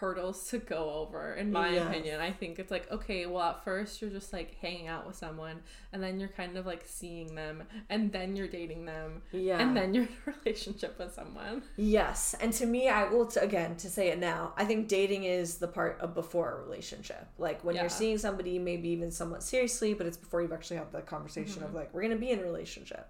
hurdles 0.00 0.48
to 0.48 0.58
go 0.58 0.90
over 0.94 1.34
in 1.34 1.52
my 1.52 1.68
Yes. 1.70 1.86
opinion 1.86 2.20
i 2.20 2.32
think 2.32 2.58
it's 2.58 2.70
like 2.70 2.90
okay 2.90 3.26
well 3.26 3.50
at 3.50 3.64
first 3.64 4.00
you're 4.00 4.10
just 4.10 4.32
like 4.32 4.56
hanging 4.60 4.88
out 4.88 5.06
with 5.06 5.14
someone 5.16 5.60
and 5.92 6.02
then 6.02 6.18
you're 6.18 6.30
kind 6.30 6.56
of 6.56 6.64
like 6.66 6.82
seeing 6.86 7.34
them 7.34 7.62
and 7.90 8.10
then 8.10 8.34
you're 8.34 8.48
dating 8.48 8.86
them 8.86 9.22
Yeah. 9.32 9.60
and 9.60 9.76
then 9.76 9.92
you're 9.94 10.04
in 10.26 10.32
a 10.32 10.32
relationship 10.44 10.98
with 10.98 11.12
someone 11.14 11.62
Yes, 11.76 12.34
and 12.40 12.52
to 12.54 12.66
me, 12.66 12.88
I 12.88 13.04
will 13.08 13.26
t- 13.26 13.40
again 13.40 13.76
to 13.76 13.90
say 13.90 14.08
it 14.08 14.18
now. 14.18 14.52
I 14.56 14.64
think 14.64 14.88
dating 14.88 15.24
is 15.24 15.58
the 15.58 15.66
part 15.68 15.98
of 16.00 16.14
before 16.14 16.52
a 16.58 16.62
relationship. 16.62 17.26
Like 17.38 17.62
when 17.64 17.74
Yeah. 17.74 17.82
you're 17.82 17.90
seeing 17.90 18.18
somebody, 18.18 18.58
maybe 18.58 18.88
even 18.90 19.10
somewhat 19.10 19.42
seriously, 19.42 19.94
but 19.94 20.06
it's 20.06 20.16
before 20.16 20.40
you've 20.42 20.52
actually 20.52 20.76
had 20.78 20.92
the 20.92 21.00
conversation 21.02 21.56
Mm-hmm. 21.62 21.64
of 21.64 21.74
like 21.74 21.92
we're 21.92 22.02
gonna 22.02 22.16
be 22.16 22.30
in 22.30 22.38
a 22.40 22.42
relationship. 22.44 23.06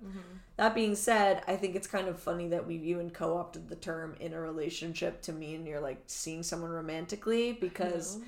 That 0.56 0.74
being 0.74 0.94
said, 0.94 1.42
I 1.46 1.56
think 1.56 1.74
it's 1.74 1.86
kind 1.86 2.08
of 2.08 2.18
funny 2.18 2.48
that 2.48 2.66
we've 2.66 2.84
even 2.84 3.10
co-opted 3.10 3.68
the 3.68 3.76
term 3.76 4.14
in 4.20 4.32
a 4.34 4.40
relationship 4.40 5.22
to 5.22 5.32
mean 5.32 5.66
you're 5.66 5.80
like 5.80 6.02
seeing 6.06 6.42
someone 6.42 6.70
romantically 6.80 7.52
because. 7.52 8.18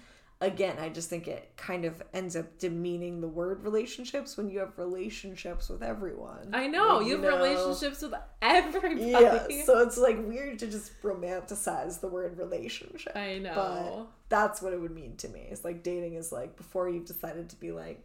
Again, 0.41 0.77
I 0.81 0.89
just 0.89 1.09
think 1.09 1.29
it 1.29 1.53
kind 1.57 1.85
of 1.85 2.03
ends 2.13 2.35
up 2.35 2.59
demeaning 2.59 3.21
the 3.21 3.29
word 3.29 3.63
relationships 3.63 4.37
when 4.37 4.51
you 4.51 4.59
have 4.59 4.77
relationships 4.77 5.69
with 5.69 5.85
everyone. 5.85 6.51
i 6.53 6.67
know 6.67 6.97
Like, 6.99 7.07
you 7.07 7.13
have 7.13 7.23
know? 7.23 7.37
relationships 7.37 8.03
with 8.03 8.13
everybody 8.43 9.05
Yeah, 9.05 9.47
so 9.65 9.79
it's 9.83 9.97
like 9.97 10.19
weird 10.27 10.59
to 10.59 10.67
just 10.67 11.01
romanticize 11.01 12.01
the 12.01 12.09
word 12.09 12.39
relationship. 12.39 13.15
I 13.17 13.39
know. 13.39 13.53
But 13.55 14.07
that's 14.37 14.61
what 14.61 14.73
it 14.73 14.81
would 14.81 14.91
mean 14.91 15.15
to 15.19 15.29
me. 15.29 15.47
It's 15.49 15.65
like 15.65 15.85
dating 15.85 16.15
is 16.15 16.33
like 16.33 16.57
before 16.57 16.89
you've 16.89 17.07
decided 17.07 17.49
to 17.51 17.57
be 17.61 17.71
like, 17.71 18.03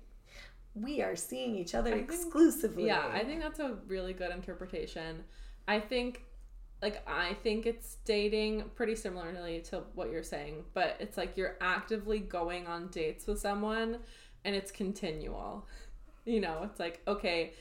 we 0.76 1.02
are 1.02 1.16
seeing 1.16 1.56
each 1.56 1.74
other 1.74 1.90
think- 1.90 2.04
exclusively. 2.04 2.86
Yeah, 2.86 3.04
I 3.12 3.24
think 3.24 3.42
that's 3.42 3.58
a 3.58 3.80
really 3.88 4.14
good 4.14 4.30
interpretation. 4.30 5.24
I 5.68 5.80
think 5.80 6.22
like 6.82 7.02
I 7.08 7.34
think 7.44 7.66
it's 7.66 7.98
dating 8.06 8.66
pretty 8.76 8.96
similarly 8.96 9.62
to 9.70 9.84
what 9.96 10.12
you're 10.12 10.24
saying, 10.24 10.64
but 10.74 10.96
it's 11.00 11.18
like 11.18 11.36
you're 11.38 11.56
actively 11.62 12.20
going 12.20 12.68
on 12.68 12.88
dates 12.90 13.26
with 13.28 13.40
someone 13.40 14.00
and 14.46 14.56
it's 14.56 14.72
continual. 14.72 15.66
You 16.26 16.42
know, 16.42 16.64
it's 16.70 16.78
like, 16.78 17.00
okay, 17.08 17.54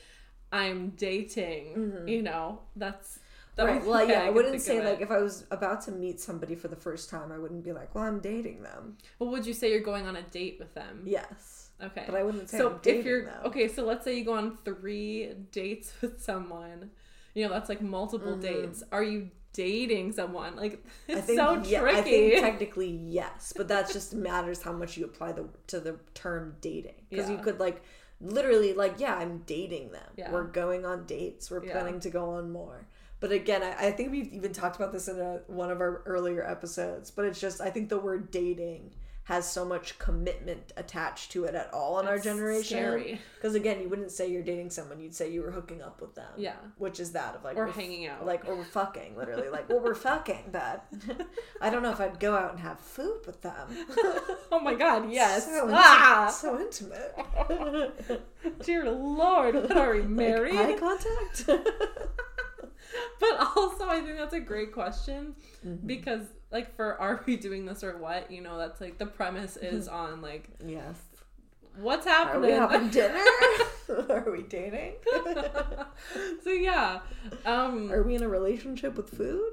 I'm 0.51 0.89
dating, 0.89 2.03
you 2.05 2.21
know, 2.21 2.59
that's 2.75 3.19
Mm-hmm. 3.57 3.65
right. 3.65 3.85
Well, 3.85 4.07
yeah, 4.07 4.21
I 4.21 4.25
can 4.25 4.33
wouldn't 4.35 4.61
say 4.61 4.83
like 4.85 5.01
if 5.01 5.09
I 5.09 5.19
was 5.19 5.45
about 5.51 5.81
to 5.85 5.91
meet 5.91 6.19
somebody 6.19 6.53
for 6.53 6.67
the 6.67 6.75
first 6.75 7.09
time, 7.09 7.31
I 7.31 7.37
wouldn't 7.39 7.63
be 7.63 7.71
like, 7.73 7.95
well, 7.95 8.03
I'm 8.03 8.19
dating 8.19 8.61
them. 8.63 8.97
Well, 9.19 9.29
would 9.31 9.45
you 9.47 9.53
say 9.53 9.71
you're 9.71 9.79
going 9.79 10.05
on 10.05 10.15
a 10.17 10.21
date 10.21 10.57
with 10.59 10.73
them? 10.73 11.01
Yes. 11.05 11.69
Okay. 11.81 12.03
But 12.05 12.15
I 12.15 12.23
wouldn't 12.23 12.49
say 12.49 12.57
so 12.57 12.79
if 12.83 13.05
you're 13.05 13.25
them. 13.25 13.45
okay 13.45 13.67
so 13.67 13.85
let's 13.85 14.03
say 14.03 14.17
you 14.17 14.25
go 14.25 14.33
on 14.33 14.57
three 14.65 15.33
dates 15.51 15.93
with 16.01 16.21
someone 16.21 16.91
you 17.37 17.45
know 17.45 17.53
that's 17.53 17.69
like 17.69 17.81
multiple 17.81 18.35
dates 18.35 18.83
are 18.91 19.03
you 19.03 19.29
dating 19.53 20.11
someone 20.11 20.55
like 20.55 20.73
Mm-hmm. 20.73 21.11
I 21.15 21.17
it's 21.17 21.27
think, 21.27 21.39
so 21.39 21.63
yeah, 21.65 21.79
tricky 21.81 21.97
I 21.97 22.01
think 22.01 22.41
technically 22.47 22.89
yes, 22.89 23.53
but 23.55 23.67
that 23.69 23.91
just 23.91 24.13
matters 24.13 24.61
how 24.61 24.73
much 24.81 24.97
you 24.97 25.05
apply 25.05 25.31
the 25.33 25.45
to 25.67 25.79
the 25.79 25.93
term 26.13 26.55
dating 26.61 26.99
because 27.09 27.29
you 27.29 27.37
could 27.37 27.59
like 27.59 27.81
literally 28.19 28.73
like 28.73 28.95
yeah, 28.99 29.15
I'm 29.15 29.39
dating 29.45 29.91
them. 29.91 30.09
Yeah. 30.17 30.31
We're 30.31 30.43
going 30.63 30.85
on 30.85 31.05
dates. 31.05 31.49
We're 31.51 31.63
Yeah. 31.63 31.73
planning 31.73 31.99
to 32.01 32.09
go 32.09 32.23
on 32.37 32.51
more. 32.51 32.87
But 33.19 33.31
again, 33.31 33.63
I, 33.63 33.87
I 33.87 33.91
think 33.91 34.11
we've 34.11 34.31
even 34.33 34.53
talked 34.53 34.75
about 34.75 34.91
this 34.91 35.07
in 35.07 35.19
a, 35.19 35.39
one 35.47 35.71
of 35.71 35.79
our 35.81 36.03
earlier 36.05 36.43
episodes. 36.47 37.09
But 37.09 37.25
it's 37.25 37.39
just 37.39 37.61
I 37.61 37.69
think 37.71 37.89
the 37.89 37.99
word 37.99 38.29
dating 38.31 38.93
has 39.27 39.45
so 39.51 39.65
much 39.65 39.99
commitment 39.99 40.71
attached 40.77 41.31
to 41.33 41.43
it 41.43 41.53
at 41.53 41.69
all 41.73 41.99
in 41.99 42.07
our 42.07 42.17
generation. 42.17 43.19
Because 43.35 43.55
again, 43.55 43.81
you 43.81 43.89
wouldn't 43.89 44.09
say 44.11 44.31
you're 44.31 44.41
dating 44.41 44.69
someone; 44.69 45.01
you'd 45.01 45.13
say 45.13 45.29
you 45.29 45.41
were 45.41 45.51
hooking 45.51 45.81
up 45.81 45.99
with 45.99 46.15
them. 46.15 46.31
Yeah. 46.37 46.55
which 46.77 46.99
is 47.01 47.11
that 47.11 47.35
of 47.35 47.43
like 47.43 47.57
Or 47.57 47.67
hanging 47.67 48.07
out. 48.07 48.25
like 48.25 48.47
or 48.47 48.55
we're 48.55 48.63
fucking, 48.63 49.17
literally. 49.17 49.49
Like, 49.49 49.67
well, 49.67 49.81
we're 49.81 49.95
fucking, 49.95 50.45
but 50.53 50.85
I 51.61 51.69
don't 51.69 51.83
know 51.83 51.91
if 51.91 51.99
I'd 51.99 52.21
go 52.21 52.35
out 52.35 52.51
and 52.51 52.59
have 52.61 52.79
food 52.79 53.19
with 53.25 53.41
them. 53.41 53.67
oh 54.51 54.59
my 54.61 54.73
god 54.75 55.11
yes 55.11 55.45
So, 55.45 55.67
ah! 55.71 56.29
so 56.33 56.59
intimate. 56.59 57.13
dear 58.63 58.89
lord 58.89 59.55
what 59.55 59.75
are 59.77 59.93
we 59.93 60.03
married 60.03 60.55
Eye 60.55 60.73
contact. 60.79 61.45
but 63.19 63.39
also 63.57 63.87
i 63.89 63.99
think 64.01 64.17
that's 64.17 64.33
a 64.33 64.39
great 64.39 64.71
question 64.71 65.35
Mm-hmm. 65.65 65.87
because 65.87 66.21
like 66.51 66.75
for 66.75 66.99
are 66.99 67.21
we 67.25 67.35
doing 67.35 67.65
this 67.65 67.83
or 67.83 67.97
what 67.97 68.31
you 68.31 68.41
know 68.41 68.57
that's 68.57 68.79
like 68.81 68.97
the 68.97 69.05
premise 69.05 69.57
is 69.61 69.87
on 69.87 70.21
like 70.21 70.49
yes. 70.65 70.95
what's 71.79 72.05
Are 72.07 72.09
happening 72.09 72.41
we 72.51 72.51
having 72.51 72.89
dinner? 72.89 73.23
Are 74.09 74.29
we 74.29 74.41
dating? 74.43 74.95
so 76.43 76.49
yeah 76.51 76.99
um 77.45 77.91
Are 77.91 78.03
we 78.03 78.15
in 78.15 78.23
a 78.23 78.27
relationship 78.29 78.97
with 78.97 79.09
food? 79.09 79.49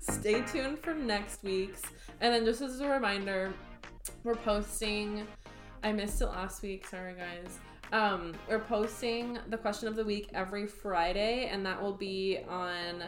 stay 0.00 0.42
tuned 0.42 0.78
for 0.78 0.94
next 0.94 1.42
week's 1.42 1.82
and 2.20 2.34
then 2.34 2.44
just 2.44 2.60
as 2.60 2.80
a 2.80 2.88
reminder 2.88 3.52
we're 4.24 4.34
posting 4.34 5.26
i 5.82 5.92
missed 5.92 6.20
it 6.20 6.26
last 6.26 6.62
week 6.62 6.86
sorry 6.86 7.14
guys 7.14 7.58
um 7.92 8.34
we're 8.48 8.58
posting 8.58 9.38
the 9.48 9.56
question 9.56 9.88
of 9.88 9.96
the 9.96 10.04
week 10.04 10.28
every 10.34 10.66
friday 10.66 11.48
and 11.50 11.64
that 11.64 11.80
will 11.80 11.96
be 11.96 12.38
on 12.48 13.02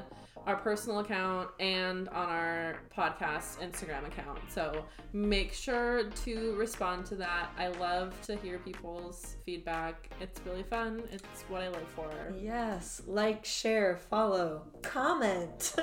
our 0.46 0.56
personal 0.56 1.00
account 1.00 1.48
and 1.60 2.08
on 2.10 2.28
our 2.28 2.76
podcast 2.96 3.58
instagram 3.58 4.06
account 4.06 4.38
so 4.48 4.84
make 5.12 5.52
sure 5.52 6.04
to 6.24 6.54
respond 6.56 7.04
to 7.06 7.14
that 7.14 7.50
i 7.58 7.68
love 7.68 8.18
to 8.22 8.36
hear 8.36 8.58
people's 8.58 9.36
feedback 9.44 10.08
it's 10.20 10.40
really 10.46 10.62
fun 10.62 11.02
it's 11.12 11.42
what 11.48 11.62
i 11.62 11.68
live 11.68 11.88
for 11.94 12.10
yes. 12.40 13.02
Like, 13.06 13.44
share, 13.44 13.96
follow, 13.96 14.62
comment. 14.82 15.74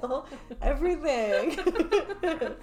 Everything. 0.62 1.58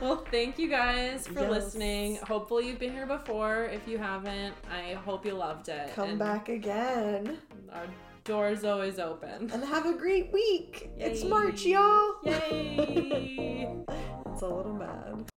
well, 0.00 0.24
thank 0.30 0.58
you 0.58 0.68
guys 0.68 1.26
for 1.26 1.40
Yes. 1.40 1.50
listening. 1.50 2.16
Hopefully, 2.16 2.66
you've 2.68 2.78
been 2.78 2.92
here 2.92 3.06
before. 3.06 3.64
If 3.66 3.86
you 3.88 3.98
haven't, 3.98 4.54
I 4.70 4.94
hope 4.94 5.24
you 5.26 5.34
loved 5.34 5.68
it. 5.68 5.90
Come 5.94 6.10
And 6.10 6.18
back 6.18 6.48
again. 6.48 7.38
Our 7.72 7.86
door's 8.24 8.64
always 8.64 8.98
open. 8.98 9.50
And 9.52 9.64
have 9.64 9.86
a 9.86 9.94
great 9.94 10.32
week. 10.32 10.90
It's 10.96 11.24
March, 11.24 11.64
y'all. 11.64 12.14
Yay! 12.24 13.68
It's 14.32 14.40
a 14.40 14.48
little 14.48 14.72
mad. 14.72 15.31